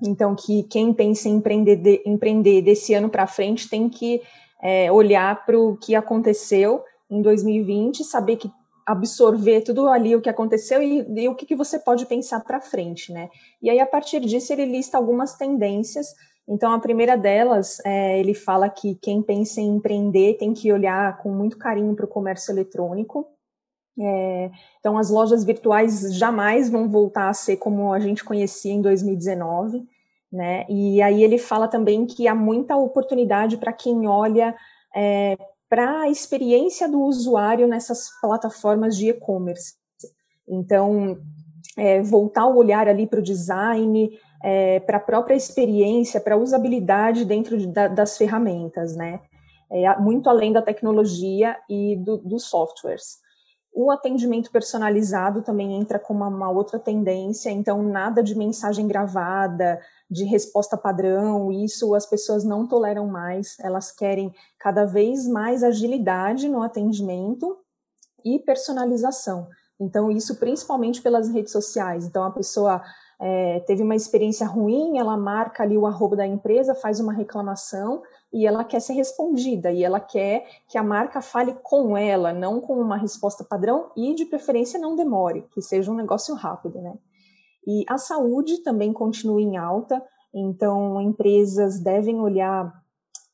Então, 0.01 0.35
que 0.35 0.63
quem 0.63 0.93
pensa 0.93 1.27
em 1.27 1.35
empreender, 1.35 1.75
de, 1.77 2.03
empreender 2.05 2.61
desse 2.61 2.93
ano 2.93 3.09
para 3.09 3.25
frente 3.25 3.69
tem 3.69 3.89
que 3.89 4.21
é, 4.61 4.91
olhar 4.91 5.45
para 5.45 5.57
o 5.57 5.75
que 5.77 5.95
aconteceu 5.95 6.83
em 7.09 7.21
2020, 7.21 8.03
saber 8.03 8.37
que 8.37 8.51
absorver 8.85 9.61
tudo 9.61 9.89
ali 9.89 10.15
o 10.15 10.21
que 10.21 10.29
aconteceu 10.29 10.81
e, 10.81 11.05
e 11.09 11.27
o 11.27 11.35
que, 11.35 11.45
que 11.45 11.55
você 11.55 11.77
pode 11.77 12.05
pensar 12.05 12.39
para 12.41 12.61
frente, 12.61 13.11
né? 13.11 13.29
E 13.61 13.69
aí, 13.69 13.79
a 13.79 13.85
partir 13.85 14.21
disso, 14.21 14.53
ele 14.53 14.65
lista 14.65 14.97
algumas 14.97 15.35
tendências. 15.35 16.15
Então, 16.47 16.71
a 16.71 16.79
primeira 16.79 17.17
delas, 17.17 17.79
é, 17.85 18.17
ele 18.17 18.33
fala 18.33 18.69
que 18.69 18.95
quem 18.95 19.21
pensa 19.21 19.59
em 19.59 19.75
empreender 19.75 20.35
tem 20.35 20.53
que 20.53 20.71
olhar 20.71 21.17
com 21.17 21.29
muito 21.29 21.57
carinho 21.57 21.93
para 21.95 22.05
o 22.05 22.09
comércio 22.09 22.51
eletrônico. 22.53 23.27
É, 23.99 24.51
então, 24.79 24.97
as 24.97 25.09
lojas 25.09 25.43
virtuais 25.43 26.15
jamais 26.15 26.69
vão 26.69 26.87
voltar 26.87 27.29
a 27.29 27.33
ser 27.33 27.57
como 27.57 27.91
a 27.91 27.99
gente 27.99 28.23
conhecia 28.23 28.71
em 28.71 28.81
2019 28.81 29.87
né? 30.31 30.65
E 30.69 31.01
aí 31.01 31.23
ele 31.23 31.37
fala 31.37 31.67
também 31.67 32.05
que 32.05 32.27
há 32.27 32.35
muita 32.35 32.75
oportunidade 32.75 33.57
para 33.57 33.71
quem 33.71 34.07
olha 34.07 34.55
é, 34.95 35.37
para 35.69 36.01
a 36.01 36.09
experiência 36.09 36.87
do 36.87 37.01
usuário 37.01 37.67
nessas 37.67 38.09
plataformas 38.21 38.97
de 38.97 39.09
e-commerce. 39.09 39.75
Então, 40.47 41.17
é, 41.77 42.01
voltar 42.01 42.45
o 42.47 42.57
olhar 42.57 42.87
ali 42.87 43.05
para 43.05 43.19
o 43.19 43.23
design, 43.23 44.17
é, 44.43 44.79
para 44.81 44.97
a 44.97 45.01
própria 45.01 45.35
experiência, 45.35 46.21
para 46.21 46.35
a 46.35 46.37
usabilidade 46.37 47.25
dentro 47.25 47.57
de, 47.57 47.67
da, 47.67 47.87
das 47.87 48.17
ferramentas, 48.17 48.95
né? 48.95 49.19
É, 49.69 49.99
muito 49.99 50.29
além 50.29 50.53
da 50.53 50.61
tecnologia 50.61 51.57
e 51.69 51.97
do, 51.97 52.17
dos 52.17 52.45
softwares. 52.45 53.17
O 53.79 53.91
atendimento 53.91 54.49
personalizado 54.49 55.43
também 55.43 55.79
entra 55.79 55.99
como 55.99 56.23
uma, 56.27 56.49
outra 56.49 56.79
tendência, 56.79 57.51
então 57.51 57.83
nada 57.83 58.23
de 58.23 58.33
mensagem 58.33 58.87
gravada, 58.87 59.79
de 60.09 60.23
resposta 60.23 60.75
padrão, 60.75 61.51
isso 61.51 61.93
as 61.93 62.03
pessoas 62.03 62.43
não 62.43 62.65
toleram 62.65 63.05
mais, 63.05 63.55
elas 63.59 63.91
querem 63.91 64.33
cada 64.57 64.83
vez 64.83 65.27
mais 65.27 65.63
agilidade 65.63 66.49
no 66.49 66.63
atendimento 66.63 67.55
e 68.25 68.39
personalização. 68.39 69.47
Então, 69.79 70.09
isso 70.09 70.37
principalmente 70.37 70.99
pelas 70.99 71.29
redes 71.29 71.51
sociais. 71.51 72.03
Então, 72.03 72.23
a 72.23 72.31
pessoa 72.31 72.81
é, 73.21 73.59
teve 73.67 73.83
uma 73.83 73.95
experiência 73.95 74.47
ruim, 74.47 74.97
ela 74.97 75.15
marca 75.15 75.61
ali 75.61 75.77
o 75.77 75.85
arroba 75.85 76.15
da 76.15 76.25
empresa, 76.25 76.73
faz 76.73 76.99
uma 76.99 77.13
reclamação 77.13 78.01
e 78.37 78.45
ela 78.45 78.63
quer 78.63 78.79
ser 78.79 78.93
respondida, 78.93 79.71
e 79.71 79.83
ela 79.83 79.99
quer 79.99 80.45
que 80.67 80.77
a 80.77 80.83
marca 80.83 81.21
fale 81.21 81.55
com 81.63 81.97
ela, 81.97 82.31
não 82.31 82.61
com 82.61 82.79
uma 82.79 82.95
resposta 82.95 83.43
padrão 83.43 83.89
e, 83.97 84.13
de 84.13 84.25
preferência, 84.25 84.79
não 84.79 84.95
demore, 84.95 85.43
que 85.51 85.59
seja 85.59 85.91
um 85.91 85.95
negócio 85.95 86.35
rápido, 86.35 86.79
né? 86.79 86.99
E 87.65 87.83
a 87.89 87.97
saúde 87.97 88.59
também 88.59 88.93
continua 88.93 89.41
em 89.41 89.57
alta, 89.57 90.05
então 90.31 91.01
empresas 91.01 91.79
devem 91.79 92.21
olhar 92.21 92.71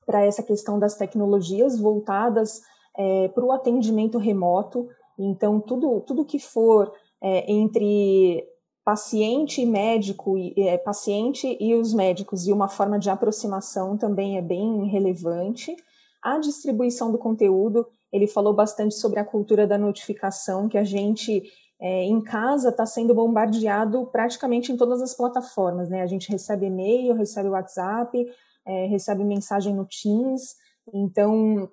para 0.06 0.24
essa 0.24 0.42
questão 0.42 0.80
das 0.80 0.96
tecnologias 0.96 1.78
voltadas 1.78 2.62
é, 2.98 3.28
para 3.28 3.44
o 3.44 3.52
atendimento 3.52 4.18
remoto. 4.18 4.88
Então, 5.20 5.60
tudo, 5.60 6.00
tudo 6.00 6.24
que 6.24 6.39
for 6.39 6.94
é, 7.22 7.52
entre 7.52 8.48
paciente 8.84 9.62
e 9.62 9.65
médico, 9.65 10.36
é, 10.58 10.78
paciente 10.78 11.58
e 11.60 11.74
os 11.74 11.93
médicos, 11.93 12.48
e 12.48 12.52
uma 12.52 12.67
forma 12.67 13.00
de 13.00 13.10
aproximação 13.10 13.98
também 13.98 14.38
é 14.38 14.41
bem 14.41 14.86
relevante. 14.88 15.76
A 16.22 16.38
distribuição 16.38 17.12
do 17.12 17.17
conteúdo, 17.17 17.88
ele 18.12 18.28
falou 18.28 18.54
bastante 18.54 18.96
sobre 18.96 19.19
a 19.19 19.26
cultura 19.26 19.65
da 19.65 19.78
notificação, 19.78 20.67
que 20.67 20.78
a 20.78 20.84
gente 20.84 21.43
é, 21.80 22.04
em 22.04 22.22
casa 22.22 22.69
está 22.69 22.86
sendo 22.86 23.13
bombardeado 23.13 24.06
praticamente 24.08 24.72
em 24.72 24.78
todas 24.78 25.02
as 25.02 25.13
plataformas, 25.13 25.89
né? 25.89 26.02
A 26.02 26.08
gente 26.08 26.30
recebe 26.30 26.65
e-mail, 26.65 27.13
recebe 27.13 27.50
WhatsApp, 27.50 28.26
é, 28.65 28.86
recebe 28.86 29.24
mensagem 29.24 29.76
no 29.76 29.86
Teams, 29.86 30.56
então 30.93 31.69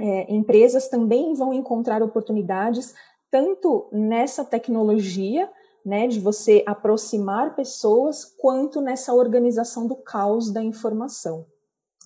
é, 0.00 0.32
empresas 0.32 0.88
também 0.88 1.34
vão 1.34 1.52
encontrar 1.52 2.02
oportunidades 2.02 2.94
tanto 3.30 3.88
nessa 3.90 4.44
tecnologia, 4.44 5.50
né, 5.84 6.06
de 6.06 6.18
você 6.18 6.62
aproximar 6.66 7.54
pessoas, 7.54 8.24
quanto 8.24 8.80
nessa 8.80 9.12
organização 9.12 9.86
do 9.86 9.96
caos 9.96 10.50
da 10.50 10.62
informação. 10.62 11.46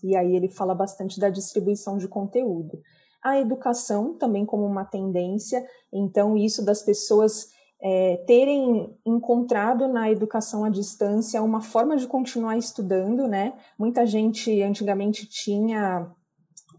E 0.02 0.16
aí 0.16 0.34
ele 0.34 0.48
fala 0.48 0.74
bastante 0.74 1.20
da 1.20 1.28
distribuição 1.28 1.98
de 1.98 2.08
conteúdo 2.08 2.80
a 3.22 3.38
educação 3.38 4.14
também 4.14 4.46
como 4.46 4.64
uma 4.64 4.84
tendência, 4.84 5.66
então 5.92 6.36
isso 6.36 6.64
das 6.64 6.82
pessoas 6.82 7.48
é, 7.80 8.16
terem 8.26 8.96
encontrado 9.04 9.88
na 9.88 10.10
educação 10.10 10.64
à 10.64 10.68
distância 10.68 11.42
uma 11.42 11.60
forma 11.60 11.96
de 11.96 12.06
continuar 12.06 12.56
estudando, 12.56 13.26
né? 13.28 13.54
Muita 13.78 14.04
gente 14.06 14.62
antigamente 14.62 15.26
tinha 15.26 16.10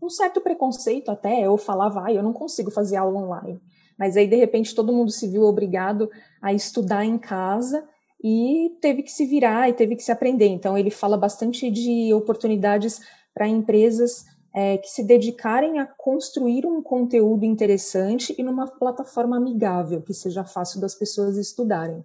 um 0.01 0.09
certo 0.09 0.41
preconceito 0.41 1.09
até, 1.09 1.49
ou 1.49 1.57
falava, 1.57 2.05
ah, 2.05 2.13
eu 2.13 2.23
não 2.23 2.33
consigo 2.33 2.71
fazer 2.71 2.95
aula 2.95 3.19
online. 3.19 3.61
Mas 3.99 4.15
aí, 4.15 4.27
de 4.27 4.37
repente, 4.37 4.73
todo 4.73 4.93
mundo 4.93 5.11
se 5.11 5.27
viu 5.27 5.43
obrigado 5.43 6.09
a 6.41 6.53
estudar 6.53 7.03
em 7.03 7.17
casa 7.17 7.83
e 8.23 8.77
teve 8.81 9.03
que 9.03 9.11
se 9.11 9.25
virar 9.25 9.67
e 9.67 9.73
teve 9.73 9.97
que 9.97 10.03
se 10.03 10.11
aprender. 10.11 10.47
Então, 10.47 10.77
ele 10.77 10.89
fala 10.89 11.17
bastante 11.17 11.69
de 11.69 12.13
oportunidades 12.13 13.01
para 13.33 13.45
empresas 13.45 14.23
é, 14.55 14.77
que 14.77 14.87
se 14.87 15.03
dedicarem 15.03 15.79
a 15.79 15.85
construir 15.85 16.65
um 16.65 16.81
conteúdo 16.81 17.43
interessante 17.43 18.33
e 18.37 18.41
numa 18.41 18.67
plataforma 18.67 19.35
amigável, 19.35 20.01
que 20.01 20.13
seja 20.13 20.45
fácil 20.45 20.79
das 20.79 20.95
pessoas 20.95 21.35
estudarem. 21.37 22.03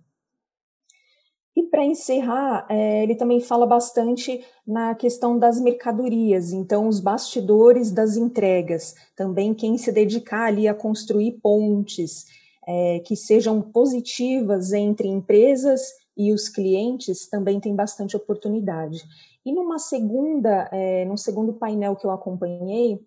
E 1.65 1.67
para 1.67 1.83
encerrar, 1.83 2.67
é, 2.69 3.03
ele 3.03 3.15
também 3.15 3.41
fala 3.41 3.65
bastante 3.65 4.45
na 4.67 4.95
questão 4.95 5.39
das 5.39 5.59
mercadorias, 5.59 6.53
então 6.53 6.87
os 6.87 7.01
bastidores 7.01 7.91
das 7.91 8.19
entregas, 8.19 8.95
também 9.17 9.55
quem 9.55 9.79
se 9.79 9.91
dedicar 9.91 10.49
ali 10.49 10.69
a 10.69 10.75
construir 10.75 11.33
pontes 11.43 12.27
é, 12.69 12.99
que 12.99 13.17
sejam 13.17 13.63
positivas 13.63 14.75
entre 14.75 15.09
empresas 15.09 15.81
e 16.15 16.35
os 16.35 16.51
clientes 16.51 17.27
também 17.31 17.59
tem 17.59 17.75
bastante 17.75 18.15
oportunidade. 18.15 19.03
E 19.43 19.51
numa 19.51 19.79
segunda, 19.79 20.69
é, 20.71 21.07
num 21.07 21.17
segundo 21.17 21.55
painel 21.55 21.97
que 21.97 22.05
eu 22.05 22.11
acompanhei, 22.11 23.01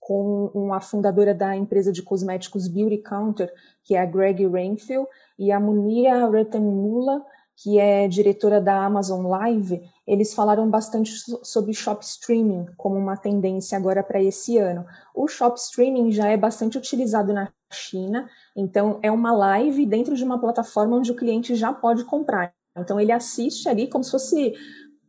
com 0.00 0.50
uma 0.54 0.80
fundadora 0.80 1.34
da 1.34 1.54
empresa 1.54 1.92
de 1.92 2.02
cosméticos 2.02 2.68
Beauty 2.68 2.98
Counter, 2.98 3.52
que 3.84 3.94
é 3.94 4.00
a 4.00 4.06
Greg 4.06 4.46
Rainfield, 4.46 5.06
e 5.38 5.52
a 5.52 5.60
Munira 5.60 6.30
Ratanmula, 6.30 7.22
que 7.56 7.78
é 7.78 8.06
diretora 8.06 8.60
da 8.60 8.84
Amazon 8.84 9.26
Live, 9.26 9.82
eles 10.06 10.34
falaram 10.34 10.68
bastante 10.68 11.10
sobre 11.42 11.72
shop 11.72 12.04
streaming 12.04 12.66
como 12.76 12.96
uma 12.96 13.16
tendência 13.16 13.78
agora 13.78 14.02
para 14.02 14.22
esse 14.22 14.58
ano. 14.58 14.84
O 15.14 15.26
shop 15.26 15.58
streaming 15.58 16.12
já 16.12 16.28
é 16.28 16.36
bastante 16.36 16.76
utilizado 16.76 17.32
na 17.32 17.50
China, 17.72 18.28
então 18.54 18.98
é 19.02 19.10
uma 19.10 19.32
live 19.32 19.86
dentro 19.86 20.14
de 20.14 20.22
uma 20.22 20.38
plataforma 20.38 20.96
onde 20.96 21.10
o 21.10 21.16
cliente 21.16 21.54
já 21.54 21.72
pode 21.72 22.04
comprar. 22.04 22.52
Então 22.76 23.00
ele 23.00 23.10
assiste 23.10 23.68
ali 23.68 23.88
como 23.88 24.04
se 24.04 24.10
fosse 24.10 24.54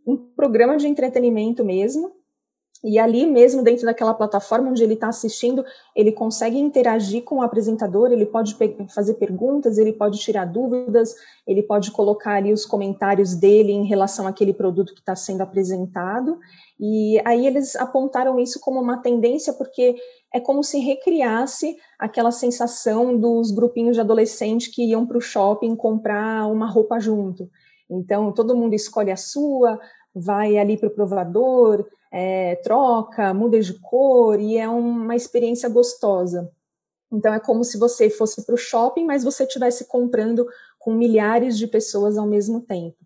um 0.05 0.15
programa 0.15 0.77
de 0.77 0.87
entretenimento 0.87 1.65
mesmo, 1.65 2.13
E 2.83 2.99
ali 2.99 3.25
mesmo 3.25 3.63
dentro 3.63 3.85
daquela 3.85 4.13
plataforma 4.13 4.69
onde 4.69 4.83
ele 4.83 4.93
está 4.93 5.07
assistindo, 5.07 5.65
ele 5.95 6.11
consegue 6.11 6.59
interagir 6.59 7.23
com 7.23 7.37
o 7.37 7.41
apresentador, 7.41 8.11
ele 8.11 8.25
pode 8.25 8.55
fazer 8.93 9.15
perguntas, 9.15 9.79
ele 9.79 9.91
pode 9.91 10.19
tirar 10.19 10.45
dúvidas, 10.45 11.15
ele 11.47 11.63
pode 11.63 11.89
colocar 11.89 12.33
ali 12.33 12.53
os 12.53 12.65
comentários 12.65 13.33
dele 13.33 13.71
em 13.71 13.85
relação 13.85 14.27
àquele 14.27 14.53
produto 14.53 14.93
que 14.93 14.99
está 14.99 15.15
sendo 15.15 15.41
apresentado. 15.41 16.37
E 16.79 17.19
aí 17.25 17.47
eles 17.47 17.75
apontaram 17.75 18.39
isso 18.39 18.59
como 18.59 18.79
uma 18.79 19.01
tendência 19.01 19.53
porque 19.53 19.95
é 20.31 20.39
como 20.39 20.63
se 20.63 20.77
recriasse 20.79 21.77
aquela 21.97 22.31
sensação 22.31 23.17
dos 23.17 23.49
grupinhos 23.49 23.95
de 23.95 24.01
adolescente 24.01 24.69
que 24.69 24.83
iam 24.83 25.05
para 25.05 25.17
o 25.17 25.21
shopping 25.21 25.75
comprar 25.75 26.45
uma 26.45 26.69
roupa 26.69 26.99
junto. 26.99 27.49
Então 27.89 28.31
todo 28.31 28.55
mundo 28.55 28.75
escolhe 28.75 29.09
a 29.09 29.17
sua, 29.17 29.79
vai 30.13 30.57
ali 30.57 30.77
para 30.77 30.89
o 30.89 30.93
provador, 30.93 31.87
é, 32.11 32.55
troca, 32.57 33.33
muda 33.33 33.59
de 33.59 33.73
cor 33.79 34.39
e 34.39 34.57
é 34.57 34.67
uma 34.67 35.15
experiência 35.15 35.69
gostosa. 35.69 36.51
Então 37.11 37.33
é 37.33 37.39
como 37.39 37.63
se 37.63 37.77
você 37.77 38.09
fosse 38.09 38.45
para 38.45 38.55
o 38.55 38.57
shopping, 38.57 39.05
mas 39.05 39.23
você 39.23 39.43
estivesse 39.43 39.85
comprando 39.85 40.47
com 40.77 40.93
milhares 40.93 41.57
de 41.57 41.67
pessoas 41.67 42.17
ao 42.17 42.27
mesmo 42.27 42.61
tempo. 42.61 42.97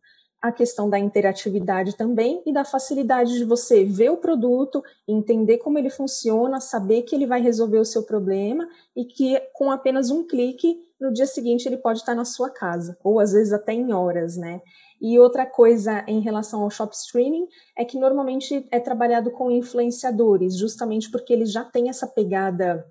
A 0.42 0.52
questão 0.52 0.90
da 0.90 0.98
interatividade 0.98 1.96
também 1.96 2.42
e 2.48 2.52
da 2.52 2.66
facilidade 2.66 3.38
de 3.38 3.46
você 3.46 3.86
ver 3.86 4.10
o 4.10 4.18
produto, 4.18 4.84
entender 5.08 5.60
como 5.60 5.78
ele 5.78 5.92
funciona, 5.92 6.60
saber 6.60 7.04
que 7.04 7.14
ele 7.14 7.28
vai 7.28 7.42
resolver 7.42 7.78
o 7.78 7.86
seu 7.86 8.02
problema 8.02 8.68
e 8.96 9.06
que 9.06 9.40
com 9.54 9.70
apenas 9.70 10.10
um 10.10 10.26
clique, 10.26 10.80
no 11.00 11.14
dia 11.14 11.28
seguinte 11.28 11.68
ele 11.68 11.78
pode 11.78 12.00
estar 12.00 12.16
na 12.16 12.26
sua 12.26 12.50
casa, 12.50 12.98
ou 13.04 13.20
às 13.20 13.34
vezes 13.34 13.54
até 13.54 13.74
em 13.74 13.94
horas, 13.94 14.36
né? 14.36 14.62
E 15.02 15.18
outra 15.20 15.48
coisa 15.48 16.06
em 16.08 16.20
relação 16.20 16.62
ao 16.62 16.70
shop 16.70 16.96
streaming 16.96 17.48
é 17.76 17.84
que 17.84 18.00
normalmente 18.00 18.68
é 18.70 18.80
trabalhado 18.80 19.32
com 19.32 19.50
influenciadores, 19.50 20.56
justamente 20.56 21.10
porque 21.10 21.34
eles 21.34 21.52
já 21.52 21.64
têm 21.64 21.90
essa 21.90 22.06
pegada. 22.06 22.86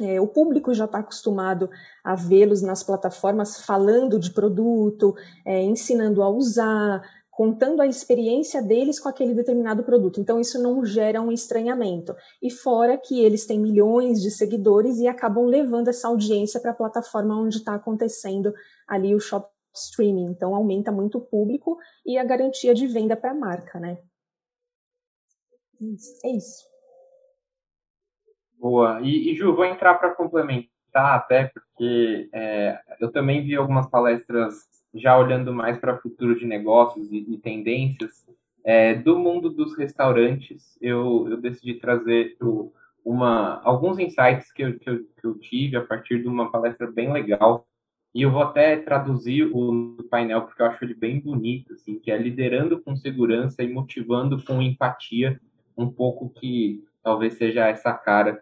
É, 0.00 0.20
o 0.20 0.26
público 0.26 0.74
já 0.74 0.86
está 0.86 0.98
acostumado 0.98 1.70
a 2.02 2.16
vê-los 2.16 2.60
nas 2.60 2.82
plataformas 2.82 3.64
falando 3.64 4.18
de 4.18 4.32
produto, 4.32 5.14
é, 5.46 5.62
ensinando 5.62 6.20
a 6.20 6.28
usar, 6.28 7.00
contando 7.30 7.80
a 7.80 7.86
experiência 7.86 8.60
deles 8.60 8.98
com 8.98 9.08
aquele 9.08 9.34
determinado 9.34 9.84
produto. 9.84 10.20
Então, 10.20 10.40
isso 10.40 10.60
não 10.60 10.84
gera 10.84 11.20
um 11.22 11.30
estranhamento. 11.30 12.14
E 12.42 12.50
fora 12.50 12.98
que 12.98 13.20
eles 13.20 13.46
têm 13.46 13.60
milhões 13.60 14.20
de 14.20 14.30
seguidores 14.30 14.98
e 14.98 15.06
acabam 15.06 15.44
levando 15.44 15.88
essa 15.88 16.08
audiência 16.08 16.58
para 16.58 16.72
a 16.72 16.74
plataforma 16.74 17.40
onde 17.40 17.58
está 17.58 17.74
acontecendo 17.74 18.52
ali 18.88 19.14
o 19.14 19.20
shop 19.20 19.53
streaming, 19.74 20.26
então 20.26 20.54
aumenta 20.54 20.92
muito 20.92 21.18
o 21.18 21.20
público 21.20 21.78
e 22.04 22.16
a 22.16 22.24
garantia 22.24 22.74
de 22.74 22.86
venda 22.86 23.16
para 23.16 23.32
a 23.32 23.34
marca, 23.34 23.78
né? 23.78 23.98
É 26.24 26.30
isso. 26.30 26.64
Boa. 28.58 29.00
E, 29.02 29.30
e 29.30 29.36
Ju, 29.36 29.54
vou 29.54 29.64
entrar 29.64 29.94
para 29.94 30.14
complementar 30.14 30.70
até, 31.16 31.48
porque 31.52 32.28
é, 32.32 32.80
eu 33.00 33.10
também 33.10 33.44
vi 33.44 33.54
algumas 33.54 33.88
palestras 33.90 34.54
já 34.94 35.18
olhando 35.18 35.52
mais 35.52 35.78
para 35.78 35.98
futuro 35.98 36.38
de 36.38 36.46
negócios 36.46 37.10
e, 37.12 37.26
e 37.28 37.38
tendências 37.38 38.24
é, 38.64 38.94
do 38.94 39.18
mundo 39.18 39.50
dos 39.50 39.76
restaurantes. 39.76 40.78
Eu, 40.80 41.26
eu 41.28 41.36
decidi 41.36 41.74
trazer 41.74 42.36
o, 42.40 42.72
uma, 43.04 43.60
alguns 43.64 43.98
insights 43.98 44.50
que 44.52 44.62
eu, 44.62 44.78
que, 44.78 44.88
eu, 44.88 44.98
que 45.04 45.26
eu 45.26 45.38
tive 45.38 45.76
a 45.76 45.84
partir 45.84 46.22
de 46.22 46.28
uma 46.28 46.50
palestra 46.50 46.90
bem 46.90 47.12
legal 47.12 47.66
e 48.14 48.22
eu 48.22 48.30
vou 48.30 48.42
até 48.42 48.76
traduzir 48.76 49.50
o 49.52 49.96
painel 50.08 50.42
porque 50.42 50.62
eu 50.62 50.66
acho 50.66 50.84
ele 50.84 50.94
bem 50.94 51.18
bonito, 51.18 51.72
assim, 51.72 51.98
que 51.98 52.12
é 52.12 52.16
liderando 52.16 52.80
com 52.80 52.94
segurança 52.94 53.62
e 53.62 53.72
motivando 53.72 54.40
com 54.44 54.62
empatia, 54.62 55.40
um 55.76 55.90
pouco 55.90 56.28
que 56.28 56.84
talvez 57.02 57.34
seja 57.34 57.66
essa 57.66 57.92
cara 57.92 58.40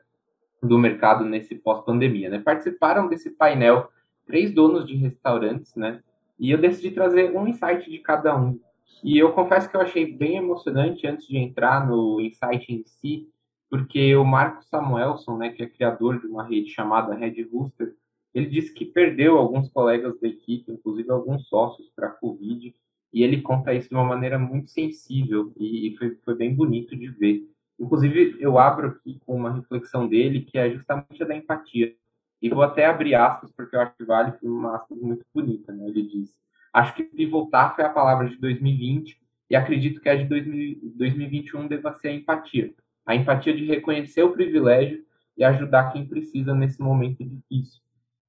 do 0.62 0.78
mercado 0.78 1.24
nesse 1.24 1.54
pós-pandemia, 1.54 2.28
né? 2.28 2.38
Participaram 2.38 3.08
desse 3.08 3.30
painel 3.30 3.88
três 4.26 4.52
donos 4.52 4.86
de 4.86 4.94
restaurantes, 4.94 5.74
né? 5.74 6.02
E 6.38 6.50
eu 6.50 6.58
decidi 6.58 6.90
trazer 6.90 7.34
um 7.34 7.48
insight 7.48 7.90
de 7.90 7.98
cada 7.98 8.36
um. 8.36 8.60
E 9.02 9.18
eu 9.18 9.32
confesso 9.32 9.70
que 9.70 9.76
eu 9.76 9.80
achei 9.80 10.06
bem 10.06 10.36
emocionante 10.36 11.06
antes 11.06 11.26
de 11.26 11.38
entrar 11.38 11.86
no 11.86 12.20
insight 12.20 12.72
em 12.72 12.84
si, 12.84 13.28
porque 13.70 14.14
o 14.14 14.24
Marco 14.24 14.62
Samuelson, 14.64 15.38
né, 15.38 15.48
que 15.48 15.62
é 15.62 15.66
criador 15.66 16.20
de 16.20 16.26
uma 16.26 16.44
rede 16.44 16.68
chamada 16.68 17.14
Red 17.14 17.42
Rooster, 17.50 17.94
ele 18.34 18.46
disse 18.46 18.72
que 18.72 18.84
perdeu 18.84 19.36
alguns 19.36 19.68
colegas 19.68 20.18
da 20.20 20.28
equipe, 20.28 20.72
inclusive 20.72 21.10
alguns 21.10 21.46
sócios, 21.48 21.90
para 21.94 22.08
a 22.08 22.12
Covid, 22.12 22.74
e 23.12 23.22
ele 23.22 23.42
conta 23.42 23.74
isso 23.74 23.90
de 23.90 23.94
uma 23.94 24.04
maneira 24.04 24.38
muito 24.38 24.70
sensível 24.70 25.52
e 25.58 25.94
foi, 25.98 26.16
foi 26.24 26.34
bem 26.34 26.54
bonito 26.54 26.96
de 26.96 27.08
ver. 27.08 27.46
Inclusive, 27.78 28.36
eu 28.40 28.58
abro 28.58 28.88
aqui 28.88 29.18
com 29.26 29.36
uma 29.36 29.52
reflexão 29.52 30.08
dele, 30.08 30.42
que 30.42 30.56
é 30.56 30.70
justamente 30.70 31.22
a 31.22 31.26
da 31.26 31.36
empatia. 31.36 31.94
E 32.40 32.48
vou 32.48 32.62
até 32.62 32.86
abrir 32.86 33.14
aspas, 33.14 33.52
porque 33.52 33.76
eu 33.76 33.80
acho 33.80 33.94
que 33.96 34.04
vale 34.04 34.32
uma 34.42 34.76
aspas 34.76 34.98
muito 34.98 35.24
bonita. 35.34 35.72
Né? 35.72 35.88
Ele 35.88 36.02
diz: 36.02 36.34
Acho 36.72 36.94
que 36.94 37.02
pivotar 37.02 37.76
foi 37.76 37.84
a 37.84 37.90
palavra 37.90 38.28
de 38.28 38.36
2020 38.36 39.20
e 39.50 39.56
acredito 39.56 40.00
que 40.00 40.08
a 40.08 40.16
de 40.16 40.24
2021 40.24 41.68
deva 41.68 41.92
ser 41.92 42.08
a 42.08 42.12
empatia. 42.12 42.72
A 43.04 43.14
empatia 43.14 43.54
de 43.54 43.66
reconhecer 43.66 44.22
o 44.22 44.32
privilégio 44.32 45.04
e 45.36 45.44
ajudar 45.44 45.92
quem 45.92 46.06
precisa 46.06 46.54
nesse 46.54 46.80
momento 46.80 47.24
difícil. 47.24 47.81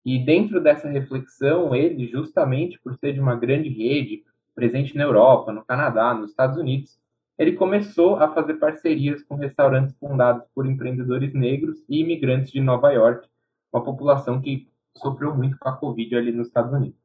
E 0.05 0.19
dentro 0.19 0.61
dessa 0.61 0.89
reflexão, 0.89 1.73
ele, 1.73 2.07
justamente 2.07 2.79
por 2.79 2.95
ser 2.95 3.13
de 3.13 3.19
uma 3.19 3.35
grande 3.35 3.69
rede, 3.69 4.23
presente 4.53 4.95
na 4.95 5.03
Europa, 5.03 5.51
no 5.51 5.63
Canadá, 5.63 6.13
nos 6.13 6.31
Estados 6.31 6.57
Unidos, 6.57 6.99
ele 7.37 7.53
começou 7.53 8.17
a 8.17 8.31
fazer 8.33 8.55
parcerias 8.55 9.23
com 9.23 9.35
restaurantes 9.35 9.95
fundados 9.97 10.45
por 10.53 10.65
empreendedores 10.65 11.33
negros 11.33 11.83
e 11.89 12.01
imigrantes 12.01 12.51
de 12.51 12.59
Nova 12.59 12.91
York, 12.91 13.27
uma 13.71 13.83
população 13.83 14.39
que 14.39 14.67
sofreu 14.95 15.35
muito 15.35 15.57
com 15.57 15.69
a 15.69 15.75
Covid 15.75 16.15
ali 16.15 16.31
nos 16.31 16.47
Estados 16.47 16.71
Unidos. 16.71 16.99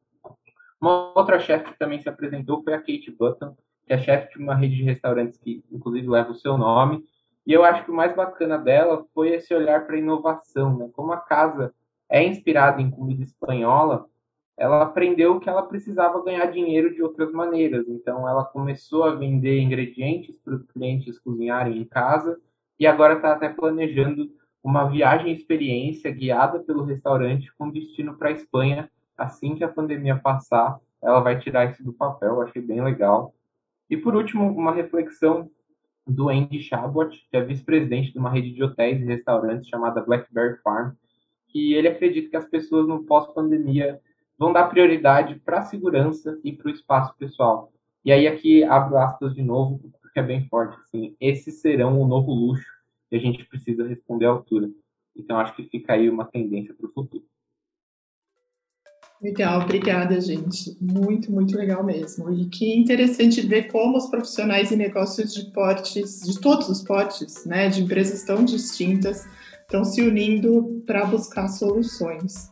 Uma 0.80 1.12
outra 1.16 1.38
chefe 1.38 1.72
que 1.72 1.78
também 1.78 2.00
se 2.00 2.08
apresentou 2.08 2.62
foi 2.62 2.74
a 2.74 2.78
Kate 2.78 3.11
Button, 3.11 3.56
que 3.87 3.92
é 3.92 3.98
chefe 3.98 4.37
de 4.37 4.44
uma 4.44 4.54
rede 4.54 4.76
de 4.76 4.82
restaurantes 4.82 5.38
que, 5.38 5.64
inclusive, 5.72 6.06
leva 6.08 6.30
o 6.30 6.37
seu 6.37 6.58
nome. 6.58 7.04
E 7.46 7.52
eu 7.52 7.64
acho 7.64 7.84
que 7.84 7.90
o 7.90 7.94
mais 7.94 8.14
bacana 8.14 8.58
dela 8.58 9.04
foi 9.14 9.30
esse 9.30 9.54
olhar 9.54 9.87
para 9.87 9.96
a 9.96 9.98
inovação, 9.98 10.76
né? 10.76 10.90
Como 10.92 11.11
a 11.12 11.16
casa 11.16 11.72
é 12.09 12.23
inspirada 12.25 12.81
em 12.81 12.90
comida 12.90 13.23
espanhola, 13.23 14.07
ela 14.57 14.83
aprendeu 14.83 15.38
que 15.38 15.49
ela 15.49 15.62
precisava 15.62 16.23
ganhar 16.23 16.47
dinheiro 16.47 16.92
de 16.92 17.03
outras 17.03 17.31
maneiras. 17.31 17.87
Então, 17.88 18.29
ela 18.29 18.44
começou 18.44 19.05
a 19.05 19.14
vender 19.14 19.61
ingredientes 19.61 20.35
para 20.44 20.55
os 20.55 20.66
clientes 20.66 21.18
cozinharem 21.18 21.79
em 21.79 21.85
casa 21.85 22.40
e 22.79 22.87
agora 22.87 23.14
está 23.14 23.33
até 23.33 23.49
planejando 23.49 24.31
uma 24.62 24.88
viagem 24.88 25.33
experiência 25.33 26.11
guiada 26.11 26.59
pelo 26.59 26.85
restaurante 26.85 27.53
com 27.57 27.71
destino 27.71 28.16
para 28.16 28.31
a 28.31 28.33
Espanha. 28.33 28.90
Assim 29.16 29.55
que 29.55 29.62
a 29.62 29.68
pandemia 29.68 30.16
passar, 30.16 30.79
ela 31.01 31.21
vai 31.21 31.38
tirar 31.38 31.71
isso 31.71 31.85
do 31.85 31.92
papel. 31.92 32.42
Achei 32.42 32.61
bem 32.61 32.83
legal. 32.83 33.33
E 33.88 33.97
por 33.97 34.16
último, 34.16 34.51
uma 34.51 34.73
reflexão 34.73 35.49
do 36.07 36.29
Andy 36.29 36.61
Chabot, 36.62 37.16
que 37.31 37.37
é 37.37 37.44
vice-presidente 37.44 38.12
de 38.12 38.18
uma 38.18 38.31
rede 38.31 38.53
de 38.53 38.62
hotéis 38.62 39.01
e 39.01 39.05
restaurantes 39.05 39.68
chamada 39.68 40.01
Blackberry 40.01 40.57
Farm, 40.62 40.92
que 41.59 41.75
ele 41.75 41.88
acredita 41.88 42.31
que 42.31 42.37
as 42.37 42.49
pessoas 42.49 42.87
no 42.87 43.03
pós-pandemia 43.03 44.01
vão 44.38 44.53
dar 44.53 44.68
prioridade 44.68 45.35
para 45.44 45.59
a 45.59 45.62
segurança 45.62 46.38
e 46.44 46.53
para 46.53 46.68
o 46.68 46.71
espaço 46.71 47.12
pessoal. 47.18 47.73
E 48.05 48.12
aí 48.12 48.29
aqui 48.29 48.62
abro 48.62 48.97
aspas 48.97 49.35
de 49.35 49.42
novo, 49.42 49.81
porque 50.01 50.21
é 50.21 50.23
bem 50.23 50.47
forte, 50.47 50.79
assim, 50.81 51.16
esses 51.21 51.61
serão 51.61 52.01
o 52.01 52.07
novo 52.07 52.33
luxo 52.33 52.64
que 53.11 53.16
a 53.16 53.18
gente 53.18 53.44
precisa 53.44 53.85
responder 53.85 54.27
à 54.27 54.31
altura. 54.31 54.71
Então 55.16 55.37
acho 55.37 55.57
que 55.57 55.64
fica 55.64 55.94
aí 55.94 56.09
uma 56.09 56.25
tendência 56.25 56.73
para 56.73 56.87
o 56.87 56.92
futuro. 56.92 57.25
Legal, 59.21 59.62
obrigada, 59.62 60.21
gente. 60.21 60.77
Muito, 60.81 61.33
muito 61.33 61.57
legal 61.57 61.83
mesmo. 61.83 62.33
E 62.33 62.47
que 62.47 62.73
interessante 62.73 63.40
ver 63.40 63.64
como 63.64 63.97
os 63.97 64.07
profissionais 64.07 64.71
e 64.71 64.77
negócios 64.77 65.35
de 65.35 65.51
portes, 65.51 66.21
de 66.21 66.40
todos 66.40 66.68
os 66.68 66.85
portes, 66.85 67.44
né, 67.44 67.68
de 67.68 67.83
empresas 67.83 68.23
tão 68.23 68.44
distintas, 68.44 69.27
estão 69.68 69.85
se 69.85 70.00
unindo 70.00 70.83
para 70.87 71.04
buscar 71.04 71.46
soluções. 71.46 72.50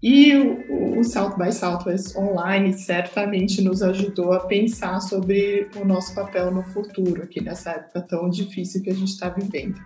E 0.00 0.32
o, 0.36 1.00
o 1.00 1.04
South 1.04 1.36
by 1.36 1.52
Southwest 1.52 2.16
Online 2.16 2.72
certamente 2.72 3.60
nos 3.60 3.82
ajudou 3.82 4.32
a 4.32 4.46
pensar 4.46 5.00
sobre 5.00 5.68
o 5.74 5.84
nosso 5.84 6.14
papel 6.14 6.52
no 6.52 6.62
futuro, 6.62 7.24
aqui 7.24 7.42
nessa 7.42 7.72
época 7.72 8.02
tão 8.02 8.30
difícil 8.30 8.80
que 8.82 8.90
a 8.90 8.94
gente 8.94 9.10
está 9.10 9.28
vivendo. 9.28 9.80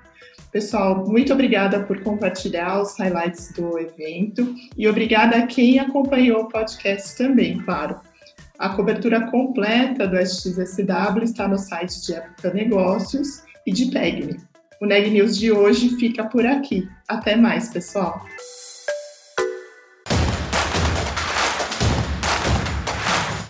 Pessoal, 0.51 1.07
muito 1.09 1.33
obrigada 1.33 1.83
por 1.85 2.03
compartilhar 2.03 2.83
os 2.83 2.99
highlights 2.99 3.51
do 3.55 3.79
evento 3.79 4.55
e 4.77 4.87
obrigada 4.87 5.39
a 5.39 5.47
quem 5.47 5.79
acompanhou 5.79 6.43
o 6.43 6.49
podcast 6.49 7.17
também, 7.17 7.57
claro. 7.65 7.99
A 8.59 8.69
cobertura 8.69 9.31
completa 9.31 10.07
do 10.07 10.19
SXSW 10.19 11.23
está 11.23 11.49
no 11.49 11.57
site 11.57 12.03
de 12.03 12.13
Época 12.13 12.53
Negócios 12.53 13.43
e 13.67 13.73
de 13.73 13.87
PEGNI. 13.87 14.52
O 14.83 14.85
Neg 14.85 15.09
News 15.11 15.39
de 15.39 15.53
hoje 15.53 15.91
fica 15.91 16.25
por 16.25 16.45
aqui. 16.45 16.89
Até 17.07 17.37
mais, 17.37 17.69
pessoal! 17.69 18.27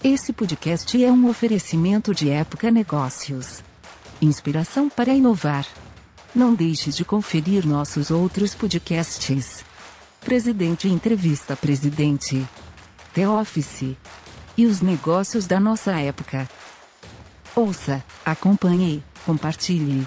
Esse 0.04 0.30
podcast 0.34 1.02
é 1.02 1.10
um 1.10 1.30
oferecimento 1.30 2.14
de 2.14 2.28
Época 2.28 2.70
Negócios. 2.70 3.64
inspiração 4.20 4.90
para 4.90 5.14
inovar. 5.14 5.66
Não 6.34 6.54
deixe 6.54 6.90
de 6.90 7.02
conferir 7.02 7.66
nossos 7.66 8.10
outros 8.10 8.54
podcasts. 8.54 9.64
Presidente 10.20 10.86
Entrevista 10.86 11.56
Presidente. 11.56 12.46
The 13.14 13.26
Office. 13.26 13.96
E 14.54 14.66
os 14.66 14.82
negócios 14.82 15.46
da 15.46 15.58
nossa 15.58 15.98
época. 15.98 16.46
Ouça, 17.56 18.04
acompanhe, 18.22 19.02
compartilhe. 19.24 20.06